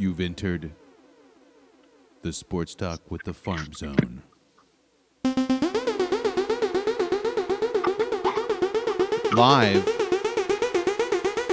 You've 0.00 0.20
entered 0.20 0.70
the 2.22 2.32
Sports 2.32 2.76
Talk 2.76 3.10
with 3.10 3.24
the 3.24 3.34
Farm 3.34 3.72
Zone. 3.72 4.22
Live 9.32 9.82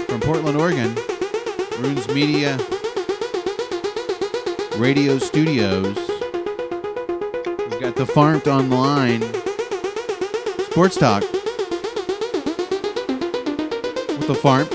from 0.05 0.19
Portland, 0.21 0.57
Oregon, 0.61 0.95
Runes 1.79 2.07
Media 2.09 2.59
Radio 4.77 5.17
Studios. 5.17 5.97
We've 7.57 7.81
got 7.81 7.95
the 7.95 8.05
Farmed 8.05 8.47
Online 8.47 9.23
Sports 10.69 10.97
Talk 10.97 11.23
with 14.11 14.27
the 14.27 14.35
Farm. 14.35 14.67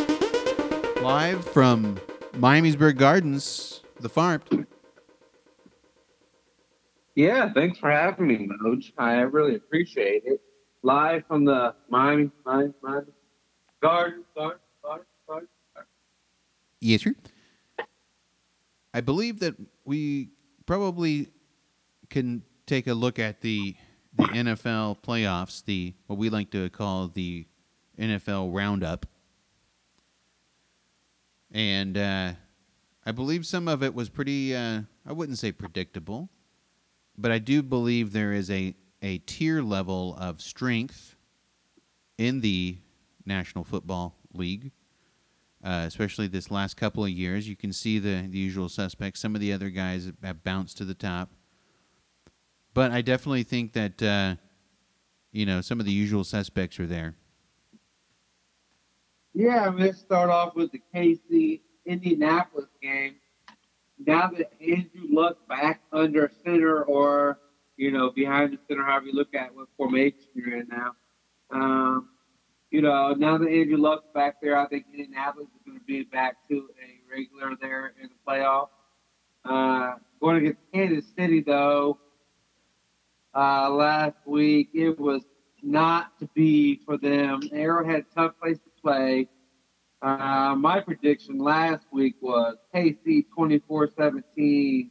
Live 1.05 1.45
from 1.45 2.01
Miamisburg 2.33 2.97
Gardens, 2.97 3.83
the 4.01 4.09
Farm. 4.09 4.43
Yeah, 7.15 7.53
thanks 7.53 7.79
for 7.79 7.91
having 7.91 8.27
me, 8.29 8.49
Moj. 8.65 8.93
I 8.97 9.21
really 9.21 9.57
appreciate 9.57 10.23
it. 10.25 10.41
Live 10.83 11.27
from 11.27 11.45
the 11.45 11.75
Miami, 11.89 12.31
Miami, 12.47 12.73
Miami 12.83 13.07
Garden, 13.83 14.25
Garden, 14.35 14.59
Garden, 14.83 15.07
Garden. 15.29 15.49
Yes, 16.81 17.03
sir. 17.03 17.15
I 18.95 19.01
believe 19.01 19.41
that 19.41 19.55
we 19.85 20.31
probably 20.67 21.29
can 22.09 22.43
take 22.67 22.87
a 22.87 22.95
look 22.95 23.19
at 23.19 23.41
the 23.41 23.77
the 24.17 24.25
NFL 24.25 25.03
playoffs, 25.03 25.65
the 25.65 25.95
what 26.07 26.19
we 26.19 26.31
like 26.31 26.51
to 26.51 26.69
call 26.71 27.09
the 27.09 27.47
NFL 27.99 28.55
roundup. 28.55 29.07
And 31.53 31.99
uh, 31.99 32.33
I 33.05 33.13
believe 33.13 33.45
some 33.47 33.69
of 33.69 33.83
it 33.83 33.95
was 33.95 34.09
pretty 34.09 34.55
uh, 34.55 34.83
I 35.07 35.13
wouldn't 35.13 35.39
say 35.39 35.53
predictable, 35.53 36.29
but 37.17 37.31
I 37.31 37.39
do 37.39 37.63
believe 37.63 38.13
there 38.13 38.33
is 38.33 38.51
a 38.51 38.75
a 39.03 39.19
tier 39.19 39.63
level 39.63 40.17
of 40.19 40.41
strength 40.41 41.17
in 42.19 42.41
the 42.41 42.79
National 43.25 43.65
Football 43.65 44.17
League 44.35 44.73
uh, 45.63 45.85
especially 45.87 46.27
this 46.27 46.51
last 46.51 46.77
couple 46.77 47.05
of 47.05 47.11
years. 47.11 47.49
You 47.49 47.57
can 47.57 47.73
see 47.73 47.99
the, 47.99 48.27
the 48.29 48.39
usual 48.39 48.69
suspects. 48.69 49.21
Some 49.21 49.35
of 49.35 49.41
the 49.41 49.53
other 49.53 49.71
guys 49.71 50.11
have 50.23 50.43
bounced 50.43 50.79
to 50.79 50.85
the 50.85 50.95
top. 50.95 51.31
But 52.73 52.93
I 52.93 53.03
definitely 53.03 53.43
think 53.43 53.73
that, 53.75 54.03
uh, 54.03 54.37
you 55.33 55.45
know, 55.45 55.61
some 55.61 55.81
of 55.81 55.87
the 55.87 55.93
usual 55.93 56.25
suspects 56.25 56.79
are 56.81 56.87
there. 56.87 57.15
Yeah, 59.35 59.65
I'm 59.65 59.77
going 59.77 59.93
to 59.93 59.99
start 59.99 60.29
off 60.29 60.57
with 60.57 60.73
the 60.73 60.81
KC 60.95 61.61
Indianapolis 61.87 62.67
game. 62.83 63.17
Now 64.05 64.31
that 64.37 64.53
Andrew 64.61 65.07
Luck 65.11 65.37
back 65.49 65.83
under 65.93 66.31
center 66.45 66.83
or, 66.83 67.39
you 67.77 67.93
know, 67.93 68.11
behind 68.11 68.53
the 68.53 68.59
center, 68.67 68.85
however 68.85 69.07
you 69.07 69.13
look 69.13 69.35
at 69.35 69.55
what 69.55 69.69
formation 69.77 70.21
you're 70.35 70.59
in 70.59 70.69
now. 70.69 70.93
Um, 71.53 72.09
you 72.71 72.83
know, 72.83 73.13
now 73.13 73.37
that 73.39 73.49
Andrew 73.49 73.77
Luck's 73.77 74.07
back 74.15 74.37
there, 74.41 74.57
I 74.57 74.67
think 74.67 74.87
Indianapolis 74.93 75.49
is 75.49 75.63
going 75.67 75.79
to 75.79 75.85
be 75.85 76.05
back 76.05 76.37
to 76.49 76.69
a 76.83 77.15
regular 77.15 77.57
there 77.61 77.93
in 78.03 78.09
the 78.09 78.15
playoff. 78.27 78.69
Uh, 79.45 79.97
going 80.21 80.39
against 80.39 80.61
Kansas 80.73 81.11
City, 81.17 81.41
though, 81.41 81.99
uh, 83.35 83.71
last 83.71 84.17
week, 84.27 84.71
it 84.75 84.99
was 84.99 85.23
not 85.63 86.19
to 86.21 86.29
be 86.35 86.81
for 86.85 86.97
them. 86.97 87.41
Arrowhead, 87.53 88.07
tough 88.15 88.33
place 88.41 88.59
to 88.59 88.70
play. 88.83 89.29
Uh, 90.03 90.55
my 90.57 90.81
prediction 90.81 91.39
last 91.39 91.85
week 91.93 92.17
was 92.21 92.57
KC 92.75 93.27
24 93.35 93.91
17. 93.97 94.91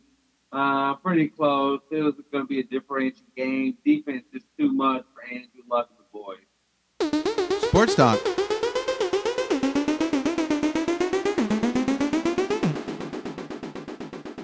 Uh, 0.52 0.96
pretty 0.96 1.28
close. 1.28 1.80
It 1.92 2.02
was 2.02 2.16
going 2.32 2.44
to 2.44 2.48
be 2.48 2.60
a 2.60 2.64
differential 2.64 3.26
game. 3.36 3.78
Defense 3.86 4.26
is 4.34 4.44
too 4.58 4.72
much 4.72 5.04
for 5.14 5.24
Andrew 5.24 5.62
Luck 5.70 5.90
and 5.90 6.00
the 6.00 6.06
boys. 6.14 7.64
Sports 7.64 7.96
Talk. 7.96 8.20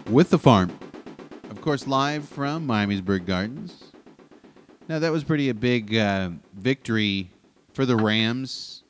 With 0.09 0.29
the 0.29 0.39
farm. 0.39 0.72
Of 1.50 1.62
course, 1.62 1.88
live 1.88 2.27
from 2.27 2.67
Miamisburg 2.67 3.25
Gardens. 3.25 3.91
Now, 4.88 5.00
that 5.00 5.12
was 5.12 5.23
pretty 5.23 5.50
a 5.50 5.53
big 5.56 5.95
uh, 5.95 6.29
victory 6.53 7.31
for 7.73 7.88
the 7.88 7.95
Rams 7.95 8.83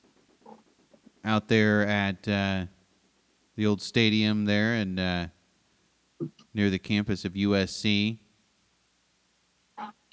out 1.25 1.47
there 1.47 1.85
at 1.87 2.27
uh, 2.27 2.65
the 3.55 3.65
old 3.65 3.81
stadium 3.81 4.45
there 4.45 4.75
and 4.75 4.99
uh, 4.99 5.27
near 6.53 6.69
the 6.69 6.79
campus 6.79 7.25
of 7.25 7.33
USC. 7.33 8.19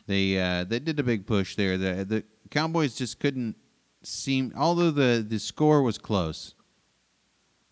They 0.07 0.41
uh, 0.41 0.65
they 0.65 0.81
did 0.81 0.99
a 0.99 1.03
big 1.03 1.27
push 1.27 1.55
there. 1.55 1.79
The 1.79 2.05
the 2.05 2.25
Cowboys 2.51 2.95
just 2.95 3.21
couldn't 3.21 3.57
seem, 4.03 4.53
although 4.57 4.91
the 4.91 5.25
the 5.27 5.39
score 5.39 5.83
was 5.83 5.99
close. 5.99 6.55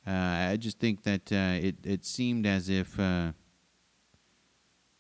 Uh, 0.07 0.11
I 0.11 0.57
just 0.57 0.79
think 0.79 1.03
that 1.03 1.33
uh, 1.33 1.59
it 1.67 1.77
it 1.85 2.05
seemed 2.05 2.47
as 2.47 2.69
if. 2.69 2.99
Uh, 2.99 3.33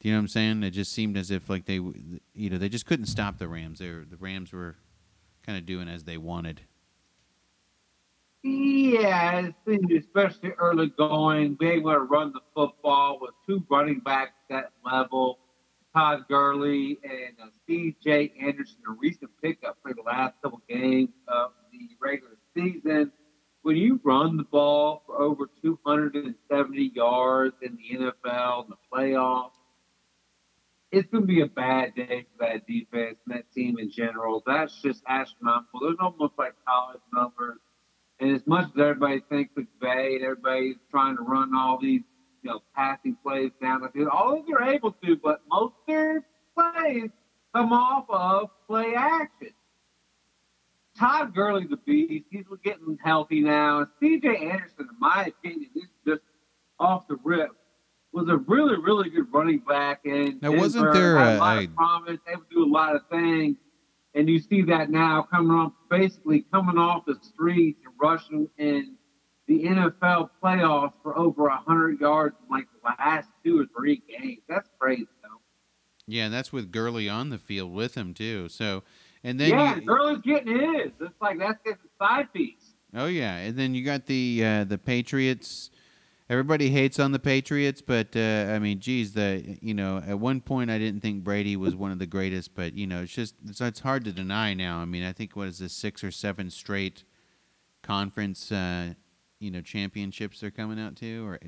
do 0.00 0.08
you 0.08 0.14
know 0.14 0.18
what 0.18 0.22
I'm 0.22 0.28
saying? 0.28 0.62
It 0.62 0.70
just 0.70 0.92
seemed 0.92 1.18
as 1.18 1.30
if 1.30 1.50
like 1.50 1.66
they, 1.66 1.74
you 1.74 2.48
know, 2.50 2.56
they 2.56 2.70
just 2.70 2.86
couldn't 2.86 3.04
stop 3.04 3.36
the 3.36 3.46
Rams. 3.46 3.80
They 3.80 3.90
were, 3.90 4.06
the 4.08 4.16
Rams 4.16 4.50
were 4.50 4.76
kind 5.44 5.58
of 5.58 5.66
doing 5.66 5.88
as 5.88 6.04
they 6.04 6.16
wanted. 6.16 6.62
Yeah, 8.42 9.50
especially 9.66 10.52
early 10.58 10.88
going, 10.96 11.56
being 11.56 11.80
able 11.80 11.92
to 11.92 12.00
run 12.00 12.32
the 12.32 12.40
football 12.54 13.18
with 13.20 13.32
two 13.46 13.62
running 13.70 14.00
backs 14.00 14.32
at 14.50 14.70
level, 14.84 15.38
Todd 15.94 16.24
Gurley 16.28 16.98
and 17.04 17.34
uh, 17.42 17.48
C.J. 17.66 18.32
Anderson, 18.40 18.78
a 18.88 18.92
recent 18.92 19.30
pickup 19.42 19.76
for 19.82 19.92
the 19.92 20.02
last 20.02 20.34
couple 20.42 20.62
games 20.68 21.10
of 21.28 21.50
the 21.70 21.88
regular 22.00 22.36
season. 22.56 23.12
When 23.62 23.76
you 23.76 24.00
run 24.04 24.38
the 24.38 24.44
ball 24.44 25.02
for 25.04 25.20
over 25.20 25.50
270 25.62 26.92
yards 26.94 27.56
in 27.60 27.76
the 27.76 27.98
NFL 27.98 28.64
in 28.64 28.70
the 28.70 28.76
playoffs, 28.90 29.50
it's 30.92 31.08
going 31.10 31.24
to 31.24 31.26
be 31.26 31.42
a 31.42 31.46
bad 31.46 31.94
day 31.94 32.26
for 32.32 32.46
that 32.46 32.66
defense 32.66 33.18
and 33.26 33.36
that 33.36 33.52
team 33.52 33.78
in 33.78 33.90
general. 33.90 34.42
That's 34.46 34.80
just 34.80 35.02
astronomical. 35.06 35.80
There's 35.80 35.96
almost 36.00 36.34
like 36.38 36.54
college 36.66 37.02
numbers. 37.12 37.58
And 38.20 38.34
as 38.34 38.42
much 38.46 38.66
as 38.66 38.80
everybody 38.80 39.22
thinks 39.28 39.52
McVay 39.54 40.16
and 40.16 40.24
everybody's 40.24 40.76
trying 40.90 41.16
to 41.16 41.22
run 41.22 41.54
all 41.56 41.78
these, 41.80 42.02
you 42.42 42.50
know, 42.50 42.60
passing 42.74 43.16
plays 43.22 43.50
down 43.62 43.80
the 43.80 43.88
field, 43.88 44.08
all 44.08 44.38
of 44.38 44.46
they're 44.46 44.62
able 44.62 44.92
to, 45.04 45.16
but 45.16 45.40
most 45.50 45.72
of 45.72 45.86
their 45.86 46.26
plays 46.54 47.10
come 47.54 47.72
off 47.72 48.04
of 48.10 48.50
play 48.66 48.94
action. 48.94 49.50
Todd 50.98 51.34
Gurley's 51.34 51.72
a 51.72 51.76
beast. 51.78 52.26
He's 52.30 52.44
getting 52.62 52.98
healthy 53.02 53.40
now. 53.40 53.86
C.J. 54.00 54.28
Anderson, 54.28 54.88
in 54.90 54.98
my 54.98 55.26
opinion, 55.26 55.70
is 55.74 55.88
just 56.06 56.20
off 56.78 57.08
the 57.08 57.16
rip 57.24 57.50
was 58.12 58.28
a 58.28 58.36
really, 58.36 58.76
really 58.76 59.08
good 59.08 59.32
running 59.32 59.60
back. 59.60 60.00
And 60.04 60.40
now, 60.42 60.52
wasn't 60.52 60.92
there 60.92 61.16
a, 61.16 61.36
a, 61.36 61.38
lot 61.38 61.64
of 61.64 61.74
promise, 61.74 62.18
able 62.28 62.42
to 62.42 62.46
do 62.50 62.64
a 62.64 62.66
lot 62.66 62.96
of 62.96 63.02
things. 63.10 63.56
And 64.14 64.28
you 64.28 64.40
see 64.40 64.62
that 64.62 64.90
now 64.90 65.22
coming 65.22 65.52
off, 65.52 65.72
basically 65.88 66.44
coming 66.52 66.78
off 66.78 67.04
the 67.06 67.16
streets 67.22 67.80
and 67.84 67.94
rushing 68.00 68.48
in 68.58 68.96
the 69.46 69.64
NFL 69.64 70.30
playoffs 70.42 70.92
for 71.02 71.16
over 71.18 71.44
100 71.44 72.00
yards 72.00 72.36
in 72.42 72.48
like 72.54 72.66
the 72.72 72.88
last 72.88 73.28
two 73.44 73.60
or 73.60 73.66
three 73.76 74.02
games. 74.08 74.40
That's 74.48 74.68
crazy, 74.78 75.06
though. 75.22 75.40
Yeah, 76.06 76.24
and 76.24 76.34
that's 76.34 76.52
with 76.52 76.72
Gurley 76.72 77.08
on 77.08 77.30
the 77.30 77.38
field 77.38 77.72
with 77.72 77.96
him 77.96 78.14
too. 78.14 78.48
So, 78.48 78.82
and 79.22 79.38
then 79.38 79.50
yeah, 79.50 79.76
you, 79.76 79.82
Gurley's 79.82 80.20
getting 80.22 80.58
his. 80.58 80.92
It's 81.00 81.20
like 81.20 81.38
that's 81.38 81.58
his 81.64 81.76
side 82.00 82.32
piece. 82.32 82.74
oh 82.94 83.06
yeah, 83.06 83.36
and 83.36 83.56
then 83.56 83.74
you 83.74 83.84
got 83.84 84.06
the 84.06 84.42
uh, 84.44 84.64
the 84.64 84.78
Patriots. 84.78 85.70
Everybody 86.30 86.70
hates 86.70 87.00
on 87.00 87.10
the 87.10 87.18
Patriots, 87.18 87.82
but 87.82 88.14
uh, 88.14 88.52
I 88.54 88.60
mean, 88.60 88.78
geez, 88.78 89.14
the 89.14 89.58
you 89.60 89.74
know, 89.74 90.00
at 90.06 90.20
one 90.20 90.40
point 90.40 90.70
I 90.70 90.78
didn't 90.78 91.00
think 91.00 91.24
Brady 91.24 91.56
was 91.56 91.74
one 91.74 91.90
of 91.90 91.98
the 91.98 92.06
greatest, 92.06 92.54
but 92.54 92.74
you 92.74 92.86
know, 92.86 93.02
it's 93.02 93.12
just 93.12 93.34
it's, 93.48 93.60
it's 93.60 93.80
hard 93.80 94.04
to 94.04 94.12
deny 94.12 94.54
now. 94.54 94.78
I 94.78 94.84
mean, 94.84 95.02
I 95.02 95.10
think 95.10 95.34
what 95.34 95.48
is 95.48 95.58
this 95.58 95.72
six 95.72 96.04
or 96.04 96.12
seven 96.12 96.48
straight 96.48 97.02
conference, 97.82 98.52
uh, 98.52 98.94
you 99.40 99.50
know, 99.50 99.60
championships 99.60 100.38
they're 100.38 100.52
coming 100.52 100.78
out 100.78 100.94
to, 100.98 101.26
or 101.26 101.40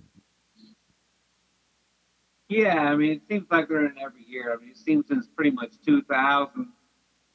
Yeah, 2.49 2.81
I 2.81 2.96
mean, 2.96 3.12
it 3.12 3.23
seems 3.31 3.46
like 3.52 3.69
they're 3.69 3.87
in 3.87 3.94
every 3.99 4.25
year. 4.26 4.52
I 4.52 4.61
mean, 4.61 4.70
it 4.70 4.79
seems 4.79 5.06
since 5.06 5.29
pretty 5.29 5.52
much 5.52 5.75
2000, 5.87 6.67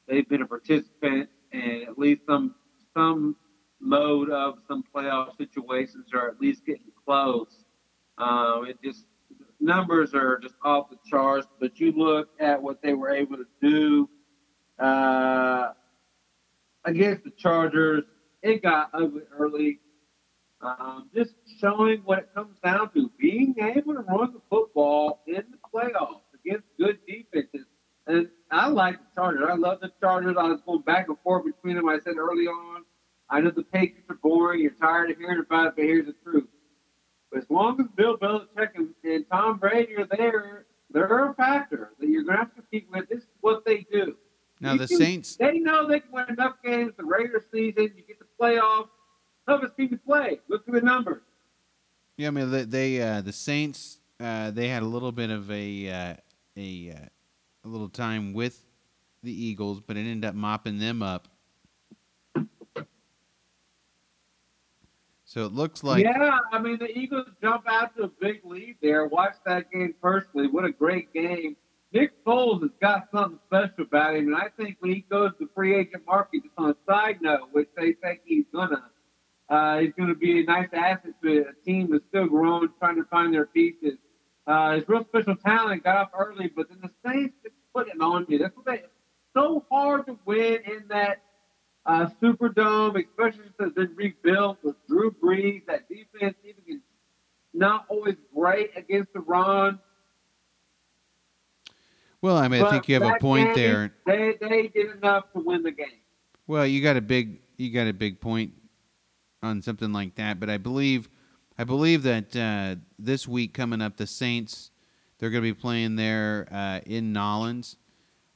they've 0.06 0.28
been 0.28 0.42
a 0.42 0.46
participant 0.46 1.30
in 1.52 1.86
at 1.88 1.98
least 1.98 2.26
some 2.28 2.56
some 2.94 3.36
mode 3.80 4.28
of 4.28 4.58
some 4.68 4.84
playoff 4.94 5.34
situations, 5.38 6.08
or 6.12 6.28
at 6.28 6.38
least 6.42 6.66
getting 6.66 6.82
close. 7.08 7.64
Um, 8.18 8.66
it 8.66 8.76
just 8.84 9.06
numbers 9.60 10.14
are 10.14 10.38
just 10.38 10.54
off 10.62 10.90
the 10.90 10.98
charts. 11.06 11.46
But 11.58 11.80
you 11.80 11.92
look 11.92 12.28
at 12.38 12.62
what 12.62 12.82
they 12.82 12.92
were 12.92 13.10
able 13.10 13.36
to 13.36 13.46
do 13.62 14.08
uh, 14.78 15.72
against 16.84 17.24
the 17.24 17.30
Chargers. 17.30 18.04
It 18.42 18.62
got 18.62 18.90
ugly 18.92 19.22
early. 19.36 19.80
Um, 20.60 21.08
just 21.14 21.34
showing 21.60 22.00
what 22.04 22.18
it 22.18 22.28
comes 22.34 22.58
down 22.64 22.92
to 22.94 23.10
being 23.18 23.54
able 23.60 23.94
to 23.94 24.00
run 24.00 24.32
the 24.32 24.40
football 24.50 25.20
in 25.26 25.44
the 25.50 25.58
playoffs 25.72 26.22
against 26.34 26.66
good 26.78 26.98
defenses. 27.06 27.66
And 28.06 28.28
I 28.50 28.68
like 28.68 28.98
the 28.98 29.06
Chargers. 29.14 29.44
I 29.48 29.54
love 29.54 29.78
the 29.80 29.92
Chargers. 30.00 30.36
I 30.38 30.48
was 30.48 30.60
going 30.66 30.82
back 30.82 31.08
and 31.08 31.16
forth 31.22 31.44
between 31.44 31.76
them. 31.76 31.88
I 31.88 31.98
said 32.00 32.16
early 32.16 32.46
on, 32.46 32.82
I 33.30 33.40
know 33.40 33.50
the 33.50 33.62
Patriots 33.62 34.06
are 34.08 34.16
boring. 34.16 34.60
You're 34.60 34.72
tired 34.72 35.10
of 35.10 35.18
hearing 35.18 35.38
about 35.40 35.68
it, 35.68 35.72
but 35.76 35.84
here's 35.84 36.06
the 36.06 36.14
truth. 36.24 36.48
But 37.30 37.38
as 37.42 37.50
long 37.50 37.80
as 37.80 37.86
Bill 37.96 38.16
Belichick 38.16 38.70
and, 38.74 38.88
and 39.04 39.24
Tom 39.30 39.58
Brady 39.58 39.96
are 39.96 40.06
there, 40.06 40.64
they're 40.90 41.30
a 41.30 41.34
factor 41.34 41.90
that 41.98 42.08
you're 42.08 42.22
going 42.24 42.36
to 42.36 42.38
have 42.42 42.48
to 42.54 42.62
compete 42.62 42.86
with. 42.90 43.08
This 43.08 43.18
is 43.20 43.28
what 43.40 43.64
they 43.64 43.86
do. 43.92 44.16
Now 44.60 44.72
You 44.72 44.78
the 44.78 44.88
can- 44.88 44.96
Saints. 44.98 45.36
They 45.36 45.58
know 45.58 45.86
they 45.86 46.00
can 46.00 46.10
win 46.10 46.26
enough 46.30 46.54
games 46.64 46.92
the 46.96 47.04
regular 47.04 47.44
season. 47.52 47.92
You 47.96 48.02
get 48.06 48.18
the 48.18 48.26
playoffs. 48.40 48.88
Toughest 49.46 49.76
team 49.76 49.90
to 49.90 49.96
play. 49.98 50.40
Look 50.48 50.66
at 50.66 50.74
the 50.74 50.80
numbers. 50.80 51.22
Yeah, 52.16 52.28
I 52.28 52.30
mean 52.32 52.50
they, 52.50 52.64
they 52.64 53.00
uh, 53.02 53.20
the 53.20 53.32
Saints. 53.32 54.00
Uh, 54.20 54.50
they 54.50 54.68
had 54.68 54.82
a 54.82 54.86
little 54.86 55.12
bit 55.12 55.30
of 55.30 55.50
a 55.50 55.88
uh, 55.90 56.14
a 56.56 56.90
uh, 56.90 57.06
a 57.64 57.68
little 57.68 57.88
time 57.88 58.32
with 58.34 58.60
the 59.22 59.32
Eagles, 59.32 59.80
but 59.80 59.96
it 59.96 60.00
ended 60.00 60.24
up 60.24 60.34
mopping 60.34 60.78
them 60.78 61.02
up. 61.02 61.28
So 65.28 65.44
it 65.44 65.52
looks 65.52 65.84
like 65.84 66.04
yeah, 66.04 66.38
I 66.50 66.58
mean 66.58 66.78
the 66.78 66.88
Eagles 66.88 67.26
jump 67.42 67.64
out 67.68 67.94
to 67.98 68.04
a 68.04 68.08
big 68.08 68.40
lead 68.44 68.76
there. 68.80 69.06
Watch 69.06 69.34
that 69.44 69.70
game 69.70 69.94
personally. 70.00 70.46
What 70.46 70.64
a 70.64 70.72
great 70.72 71.12
game. 71.12 71.54
Nick 71.92 72.24
Foles 72.24 72.62
has 72.62 72.70
got 72.80 73.08
something 73.12 73.38
special 73.46 73.84
about 73.84 74.16
him, 74.16 74.28
and 74.28 74.36
I 74.36 74.48
think 74.56 74.78
when 74.80 74.90
he 74.90 75.04
goes 75.10 75.32
to 75.38 75.50
free 75.54 75.74
agent 75.74 76.04
market, 76.06 76.44
just 76.44 76.54
on 76.56 76.70
a 76.70 76.76
side 76.90 77.20
note, 77.20 77.50
which 77.52 77.68
they 77.76 77.92
think 77.92 78.20
he's 78.24 78.46
gonna, 78.54 78.88
uh, 79.50 79.80
he's 79.80 79.92
gonna 79.98 80.14
be 80.14 80.40
a 80.40 80.44
nice 80.44 80.70
asset 80.72 81.12
to 81.22 81.44
a 81.46 81.62
team 81.62 81.90
that's 81.92 82.04
still 82.08 82.26
growing, 82.26 82.70
trying 82.78 82.96
to 82.96 83.04
find 83.04 83.34
their 83.34 83.46
pieces. 83.46 83.98
Uh, 84.46 84.76
his 84.76 84.88
real 84.88 85.04
special 85.10 85.36
talent 85.36 85.84
got 85.84 85.98
off 85.98 86.08
early, 86.18 86.50
but 86.56 86.70
then 86.70 86.78
the 86.80 86.90
Saints 87.06 87.34
just 87.42 87.54
put 87.74 87.86
it 87.86 88.00
on 88.00 88.24
you. 88.30 88.38
That's 88.38 88.56
what 88.56 88.64
they. 88.64 88.82
So 89.36 89.66
hard 89.70 90.06
to 90.06 90.18
win 90.24 90.60
in 90.64 90.88
that 90.88 91.20
uh, 91.88 92.08
Superdome, 92.22 93.02
especially 93.04 93.50
since 93.58 93.72
it's 93.74 93.74
been 93.74 93.94
rebuilt 93.96 94.58
with 94.62 94.76
Drew 94.86 95.10
Brees. 95.10 95.64
That 95.66 95.88
defense 95.88 96.36
even 96.44 96.62
is 96.66 96.80
not 97.54 97.86
always 97.88 98.16
great 98.34 98.70
against 98.76 99.12
the 99.14 99.20
run. 99.20 99.80
well, 102.20 102.36
I 102.36 102.46
mean 102.48 102.62
I 102.62 102.70
think 102.70 102.88
you 102.88 103.00
have 103.00 103.16
a 103.16 103.18
point 103.18 103.54
game, 103.54 103.56
there. 103.56 103.94
They 104.06 104.34
they 104.40 104.68
did 104.68 104.96
enough 104.96 105.32
to 105.32 105.40
win 105.40 105.62
the 105.62 105.72
game. 105.72 106.02
Well, 106.46 106.66
you 106.66 106.82
got 106.82 106.96
a 106.96 107.00
big 107.00 107.40
you 107.56 107.72
got 107.72 107.86
a 107.86 107.94
big 107.94 108.20
point 108.20 108.52
on 109.42 109.62
something 109.62 109.92
like 109.92 110.14
that, 110.16 110.38
but 110.38 110.50
I 110.50 110.58
believe 110.58 111.08
I 111.56 111.64
believe 111.64 112.02
that 112.02 112.36
uh, 112.36 112.76
this 112.98 113.26
week 113.26 113.54
coming 113.54 113.80
up, 113.80 113.96
the 113.96 114.06
Saints 114.06 114.70
they're 115.18 115.30
going 115.30 115.42
to 115.42 115.52
be 115.52 115.58
playing 115.58 115.96
there 115.96 116.46
uh, 116.52 116.80
in 116.86 117.12
Nolans, 117.12 117.76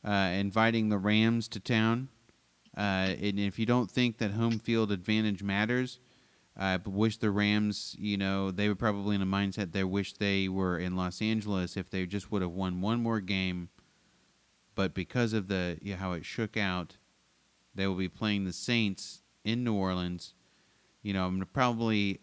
uh, 0.05 0.31
inviting 0.35 0.89
the 0.89 0.99
Rams 0.99 1.47
to 1.49 1.61
town. 1.61 2.09
Uh, 2.77 3.15
and 3.21 3.39
if 3.39 3.59
you 3.59 3.67
don't 3.67 3.91
think 3.91 4.19
that 4.19 4.33
home 4.33 4.59
field 4.59 4.91
advantage 4.91 5.43
matters, 5.43 5.99
I 6.57 6.79
wish 6.85 7.17
the 7.17 7.31
Rams, 7.31 7.97
you 7.99 8.17
know, 8.17 8.51
they 8.51 8.69
were 8.69 8.75
probably 8.75 9.15
in 9.15 9.23
a 9.23 9.27
mindset 9.27 9.73
they 9.73 9.85
wish 9.85 10.15
they 10.15 10.49
were 10.49 10.79
in 10.79 10.97
Los 10.97 11.23
Angeles 11.23 11.77
if 11.77 11.91
they 11.91 12.05
just 12.07 12.31
would 12.31 12.43
have 12.43 12.53
won 12.53 12.81
one 12.81 13.03
more 13.03 13.21
game. 13.21 13.71
But 14.75 14.95
because 14.95 15.33
of 15.33 15.49
the 15.49 15.79
yeah, 15.83 15.97
how 15.97 16.13
it 16.13 16.25
shook 16.25 16.57
out, 16.57 16.97
they 17.75 17.87
will 17.87 17.95
be 17.95 18.09
playing 18.09 18.45
the 18.45 18.53
Saints 18.53 19.23
in 19.45 19.65
New 19.65 19.75
Orleans. 19.75 20.35
You 21.03 21.13
know, 21.15 21.27
I'm 21.27 21.45
probably 21.53 22.21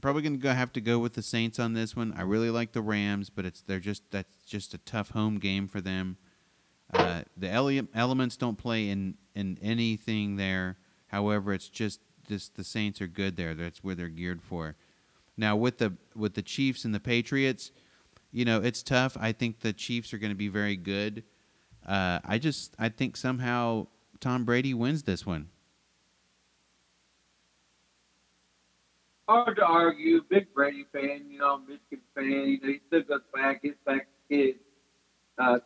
probably 0.00 0.22
going 0.22 0.40
to 0.40 0.54
have 0.54 0.72
to 0.74 0.80
go 0.80 0.98
with 0.98 1.14
the 1.14 1.22
Saints 1.22 1.58
on 1.58 1.72
this 1.74 1.96
one. 1.96 2.14
I 2.16 2.22
really 2.22 2.50
like 2.50 2.72
the 2.72 2.82
Rams, 2.82 3.30
but 3.30 3.44
it's 3.44 3.60
they're 3.62 3.80
just 3.80 4.10
that's 4.10 4.36
just 4.46 4.74
a 4.74 4.78
tough 4.78 5.10
home 5.10 5.38
game 5.38 5.68
for 5.68 5.80
them. 5.80 6.16
Uh, 6.92 7.22
the 7.36 7.50
ele- 7.50 7.88
elements 7.94 8.36
don't 8.36 8.56
play 8.56 8.88
in 8.88 9.14
in 9.34 9.58
anything 9.62 10.36
there. 10.36 10.78
However, 11.08 11.52
it's 11.52 11.68
just 11.68 12.00
just 12.26 12.56
the 12.56 12.64
Saints 12.64 13.00
are 13.00 13.06
good 13.06 13.36
there. 13.36 13.54
That's 13.54 13.82
where 13.82 13.94
they're 13.94 14.08
geared 14.08 14.42
for. 14.42 14.76
Now 15.36 15.56
with 15.56 15.78
the 15.78 15.94
with 16.14 16.34
the 16.34 16.42
Chiefs 16.42 16.84
and 16.84 16.94
the 16.94 17.00
Patriots, 17.00 17.70
you 18.32 18.44
know 18.44 18.60
it's 18.62 18.82
tough. 18.82 19.16
I 19.20 19.32
think 19.32 19.60
the 19.60 19.72
Chiefs 19.72 20.12
are 20.12 20.18
going 20.18 20.32
to 20.32 20.36
be 20.36 20.48
very 20.48 20.76
good. 20.76 21.24
Uh, 21.86 22.20
I 22.24 22.38
just 22.38 22.74
I 22.78 22.88
think 22.88 23.16
somehow 23.16 23.86
Tom 24.20 24.44
Brady 24.44 24.74
wins 24.74 25.02
this 25.02 25.24
one. 25.24 25.48
Hard 29.28 29.56
to 29.56 29.64
argue. 29.64 30.22
Big 30.30 30.52
Brady 30.54 30.86
fan, 30.90 31.26
you 31.28 31.38
know, 31.38 31.58
Michigan 31.58 32.00
fan. 32.14 32.24
You 32.24 32.60
know, 32.62 32.68
he 32.68 32.80
still 32.86 33.02
goes 33.02 33.20
back, 33.34 33.62
gets 33.62 33.76
back 33.84 34.08
kids. 34.30 34.58
Uh, 35.36 35.58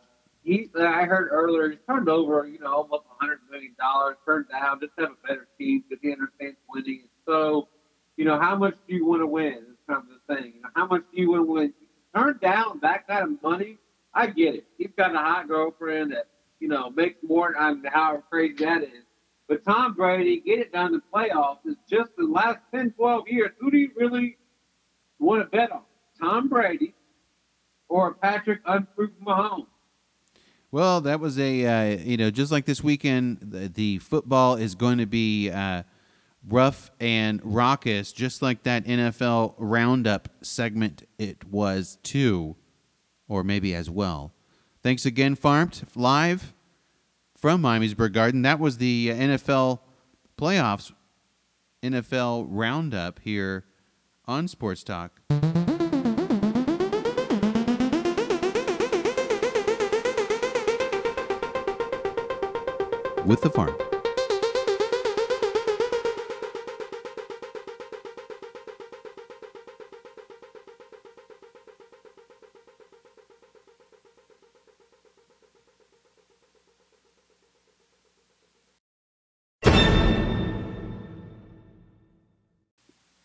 he, 0.43 0.69
I 0.77 1.05
heard 1.05 1.29
earlier, 1.31 1.69
he's 1.69 1.79
turned 1.87 2.09
over, 2.09 2.45
you 2.45 2.59
know, 2.59 2.73
almost 2.73 3.03
hundred 3.17 3.39
million 3.49 3.75
dollars. 3.79 4.17
Turned 4.25 4.49
down, 4.49 4.79
just 4.81 4.91
have 4.99 5.11
a 5.11 5.27
better 5.27 5.47
team 5.57 5.83
because 5.87 6.01
he 6.01 6.11
understands 6.11 6.57
winning. 6.69 7.03
So, 7.25 7.69
you 8.17 8.25
know, 8.25 8.39
how 8.39 8.55
much 8.55 8.75
do 8.87 8.95
you 8.95 9.05
want 9.05 9.21
to 9.21 9.27
win? 9.27 9.53
Is 9.53 9.77
kind 9.87 10.03
of 10.03 10.07
the 10.27 10.35
thing. 10.35 10.53
You 10.55 10.61
know, 10.61 10.69
how 10.75 10.87
much 10.87 11.03
do 11.13 11.21
you 11.21 11.31
want 11.31 11.47
to 11.47 11.51
win? 11.51 11.73
Turn 12.15 12.37
down 12.41 12.79
that 12.81 13.07
kind 13.07 13.23
of 13.23 13.41
money. 13.41 13.77
I 14.13 14.27
get 14.27 14.55
it. 14.55 14.65
He's 14.77 14.91
got 14.97 15.15
a 15.15 15.17
hot 15.17 15.47
girlfriend 15.47 16.11
that 16.11 16.27
you 16.59 16.67
know 16.67 16.89
makes 16.89 17.17
more. 17.23 17.57
I 17.57 17.73
mean, 17.73 17.85
however 17.85 18.23
crazy 18.29 18.65
that 18.65 18.83
is. 18.83 19.03
But 19.47 19.63
Tom 19.65 19.93
Brady, 19.93 20.41
get 20.41 20.59
it 20.59 20.73
done 20.73 20.87
in 20.87 20.93
the 20.93 21.01
playoffs. 21.13 21.59
Is 21.65 21.75
just 21.89 22.11
the 22.17 22.25
last 22.25 22.59
10, 22.73 22.91
12 22.91 23.27
years. 23.27 23.51
Who 23.59 23.71
do 23.71 23.77
you 23.77 23.91
really 23.95 24.37
want 25.19 25.41
to 25.41 25.57
bet 25.57 25.71
on? 25.71 25.83
Tom 26.19 26.49
Brady 26.49 26.93
or 27.89 28.13
Patrick 28.13 28.59
Unproven 28.65 29.15
Mahomes? 29.25 29.67
Well, 30.73 31.01
that 31.01 31.19
was 31.19 31.37
a 31.37 31.65
uh, 31.67 31.97
you 32.03 32.17
know 32.17 32.31
just 32.31 32.51
like 32.51 32.65
this 32.65 32.83
weekend, 32.83 33.37
the, 33.43 33.67
the 33.67 33.99
football 33.99 34.55
is 34.55 34.73
going 34.73 34.97
to 34.97 35.05
be 35.05 35.51
uh, 35.51 35.83
rough 36.49 36.89
and 36.99 37.39
raucous, 37.43 38.11
just 38.11 38.41
like 38.41 38.63
that 38.63 38.83
NFL 38.85 39.53
roundup 39.59 40.29
segment 40.41 41.07
it 41.19 41.45
was 41.45 41.99
too, 42.01 42.55
or 43.27 43.43
maybe 43.43 43.75
as 43.75 43.87
well. 43.87 44.33
Thanks 44.81 45.05
again, 45.05 45.35
Farmed 45.35 45.83
live 45.95 46.55
from 47.37 47.61
Miamisburg 47.61 48.13
Garden. 48.13 48.41
That 48.41 48.59
was 48.59 48.79
the 48.79 49.11
uh, 49.11 49.15
NFL 49.15 49.77
playoffs, 50.39 50.91
NFL 51.83 52.47
roundup 52.49 53.19
here 53.19 53.65
on 54.25 54.47
Sports 54.47 54.83
Talk. 54.83 55.21
With 63.25 63.41
the 63.41 63.49
farm. 63.49 63.73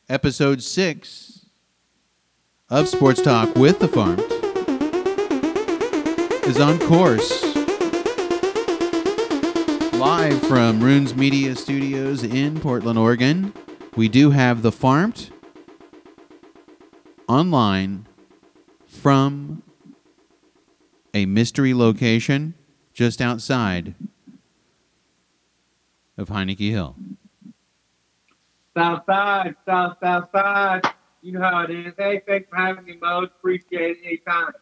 Episode 0.09 0.63
six 0.63 1.47
of 2.71 2.89
Sports 2.89 3.21
Talk 3.21 3.55
with 3.57 3.79
the 3.79 3.89
Farmed 3.89 4.21
is 6.47 6.61
on 6.61 6.79
course. 6.79 7.48
Live 10.29 10.43
from 10.43 10.85
Runes 10.85 11.15
Media 11.15 11.57
Studios 11.57 12.23
in 12.23 12.61
Portland, 12.61 12.99
Oregon. 12.99 13.51
We 13.97 14.11
do 14.11 14.29
have 14.29 14.61
the 14.61 14.71
Farmed 14.71 15.31
online 17.27 18.07
from 18.87 19.63
a 21.15 21.25
mystery 21.25 21.73
location 21.73 22.53
just 22.93 23.23
outside 23.23 23.95
of 26.19 26.29
Heineke 26.29 26.73
Hill. 26.73 26.95
South 28.77 29.05
side, 29.07 29.55
south, 29.65 29.97
south 30.03 30.29
side. 30.31 30.83
You 31.23 31.33
know 31.33 31.41
how 31.41 31.63
it 31.63 31.71
is. 31.71 31.95
Hey, 31.97 32.21
thanks 32.27 32.51
for 32.51 32.57
having 32.57 32.85
me, 32.85 32.99
Mo. 33.01 33.23
Appreciate 33.23 33.97
it 33.97 33.99
anytime. 34.05 34.53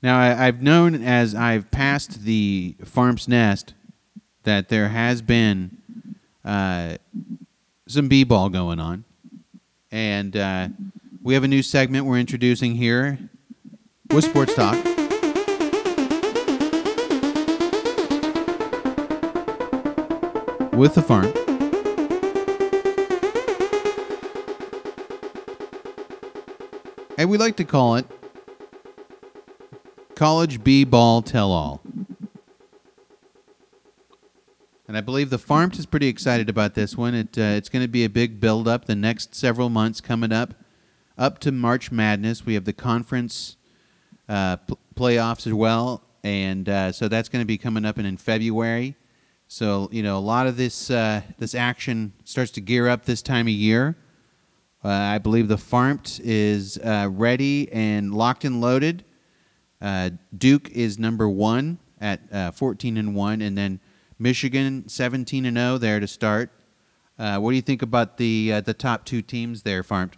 Now, 0.00 0.20
I, 0.20 0.46
I've 0.46 0.62
known 0.62 1.02
as 1.02 1.34
I've 1.34 1.72
passed 1.72 2.22
the 2.22 2.76
farm's 2.84 3.26
nest 3.26 3.74
that 4.46 4.68
there 4.68 4.88
has 4.88 5.20
been 5.22 5.76
uh, 6.44 6.96
some 7.88 8.06
b-ball 8.06 8.48
going 8.48 8.78
on, 8.78 9.04
and 9.90 10.36
uh, 10.36 10.68
we 11.20 11.34
have 11.34 11.42
a 11.42 11.48
new 11.48 11.62
segment 11.62 12.06
we're 12.06 12.18
introducing 12.18 12.76
here 12.76 13.18
with 14.12 14.24
Sports 14.24 14.54
Talk. 14.54 14.76
With 20.72 20.94
the 20.94 21.02
farm. 21.02 21.32
And 27.18 27.30
we 27.30 27.38
like 27.38 27.56
to 27.56 27.64
call 27.64 27.96
it 27.96 28.06
College 30.14 30.62
B 30.62 30.84
Ball 30.84 31.22
Tell 31.22 31.50
All. 31.50 31.80
And 34.88 34.96
I 34.96 35.00
believe 35.00 35.30
the 35.30 35.38
Farmt 35.38 35.80
is 35.80 35.86
pretty 35.86 36.06
excited 36.06 36.48
about 36.48 36.74
this 36.74 36.96
one. 36.96 37.12
It, 37.12 37.36
uh, 37.36 37.42
it's 37.42 37.68
going 37.68 37.82
to 37.82 37.88
be 37.88 38.04
a 38.04 38.08
big 38.08 38.38
build 38.38 38.68
up 38.68 38.84
the 38.84 38.94
next 38.94 39.34
several 39.34 39.68
months 39.68 40.00
coming 40.00 40.30
up. 40.30 40.54
Up 41.18 41.40
to 41.40 41.50
March 41.50 41.90
Madness, 41.90 42.46
we 42.46 42.54
have 42.54 42.66
the 42.66 42.72
conference 42.72 43.56
uh, 44.28 44.58
playoffs 44.94 45.44
as 45.46 45.52
well. 45.52 46.02
And 46.22 46.68
uh, 46.68 46.92
so 46.92 47.08
that's 47.08 47.28
going 47.28 47.42
to 47.42 47.46
be 47.46 47.58
coming 47.58 47.84
up 47.84 47.98
in, 47.98 48.06
in 48.06 48.16
February. 48.16 48.94
So, 49.48 49.88
you 49.90 50.04
know, 50.04 50.18
a 50.18 50.20
lot 50.20 50.46
of 50.46 50.56
this, 50.56 50.88
uh, 50.88 51.22
this 51.38 51.56
action 51.56 52.12
starts 52.24 52.52
to 52.52 52.60
gear 52.60 52.86
up 52.86 53.06
this 53.06 53.22
time 53.22 53.46
of 53.46 53.54
year. 53.54 53.96
Uh, 54.84 54.88
I 54.88 55.18
believe 55.18 55.48
the 55.48 55.56
Farmt 55.56 56.20
is 56.22 56.78
uh, 56.78 57.08
ready 57.10 57.72
and 57.72 58.14
locked 58.14 58.44
and 58.44 58.60
loaded. 58.60 59.04
Duke 60.36 60.70
is 60.70 60.96
number 60.96 61.28
one 61.28 61.78
at 62.00 62.20
uh, 62.30 62.50
14 62.52 62.96
and 62.96 63.16
one, 63.16 63.40
and 63.42 63.58
then 63.58 63.80
Michigan 64.18 64.88
17 64.88 65.44
and 65.44 65.56
0 65.56 65.78
there 65.78 66.00
to 66.00 66.06
start. 66.06 66.50
Uh, 67.18 67.38
what 67.38 67.50
do 67.50 67.56
you 67.56 67.62
think 67.62 67.82
about 67.82 68.16
the 68.18 68.52
uh, 68.54 68.60
the 68.60 68.74
top 68.74 69.04
two 69.04 69.22
teams 69.22 69.62
there, 69.62 69.82
Farmt? 69.82 70.14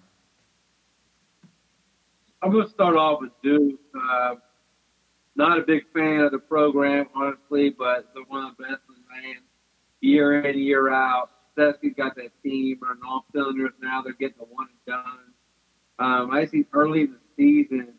I'm 2.42 2.50
going 2.52 2.64
to 2.64 2.70
start 2.70 2.96
off 2.96 3.20
with 3.20 3.32
Duke. 3.42 3.80
Uh, 3.94 4.34
not 5.36 5.58
a 5.58 5.62
big 5.62 5.84
fan 5.94 6.20
of 6.20 6.32
the 6.32 6.38
program, 6.38 7.06
honestly, 7.14 7.70
but 7.70 8.10
they're 8.14 8.24
one 8.28 8.44
of 8.44 8.56
the 8.56 8.64
best 8.64 8.80
in 8.88 8.94
the 8.94 9.28
land 9.28 9.44
year 10.00 10.40
in, 10.42 10.58
year 10.58 10.92
out. 10.92 11.30
Krzyzewski's 11.56 11.94
got 11.96 12.14
that 12.16 12.30
team 12.42 12.78
on 12.88 12.98
all 13.06 13.24
cylinders 13.32 13.72
now. 13.82 14.02
They're 14.02 14.12
getting 14.12 14.38
the 14.38 14.44
one 14.44 14.68
and 14.68 14.94
done. 14.94 15.28
Um, 15.98 16.30
I 16.30 16.46
see 16.46 16.64
early 16.72 17.02
in 17.02 17.12
the 17.12 17.18
season 17.36 17.94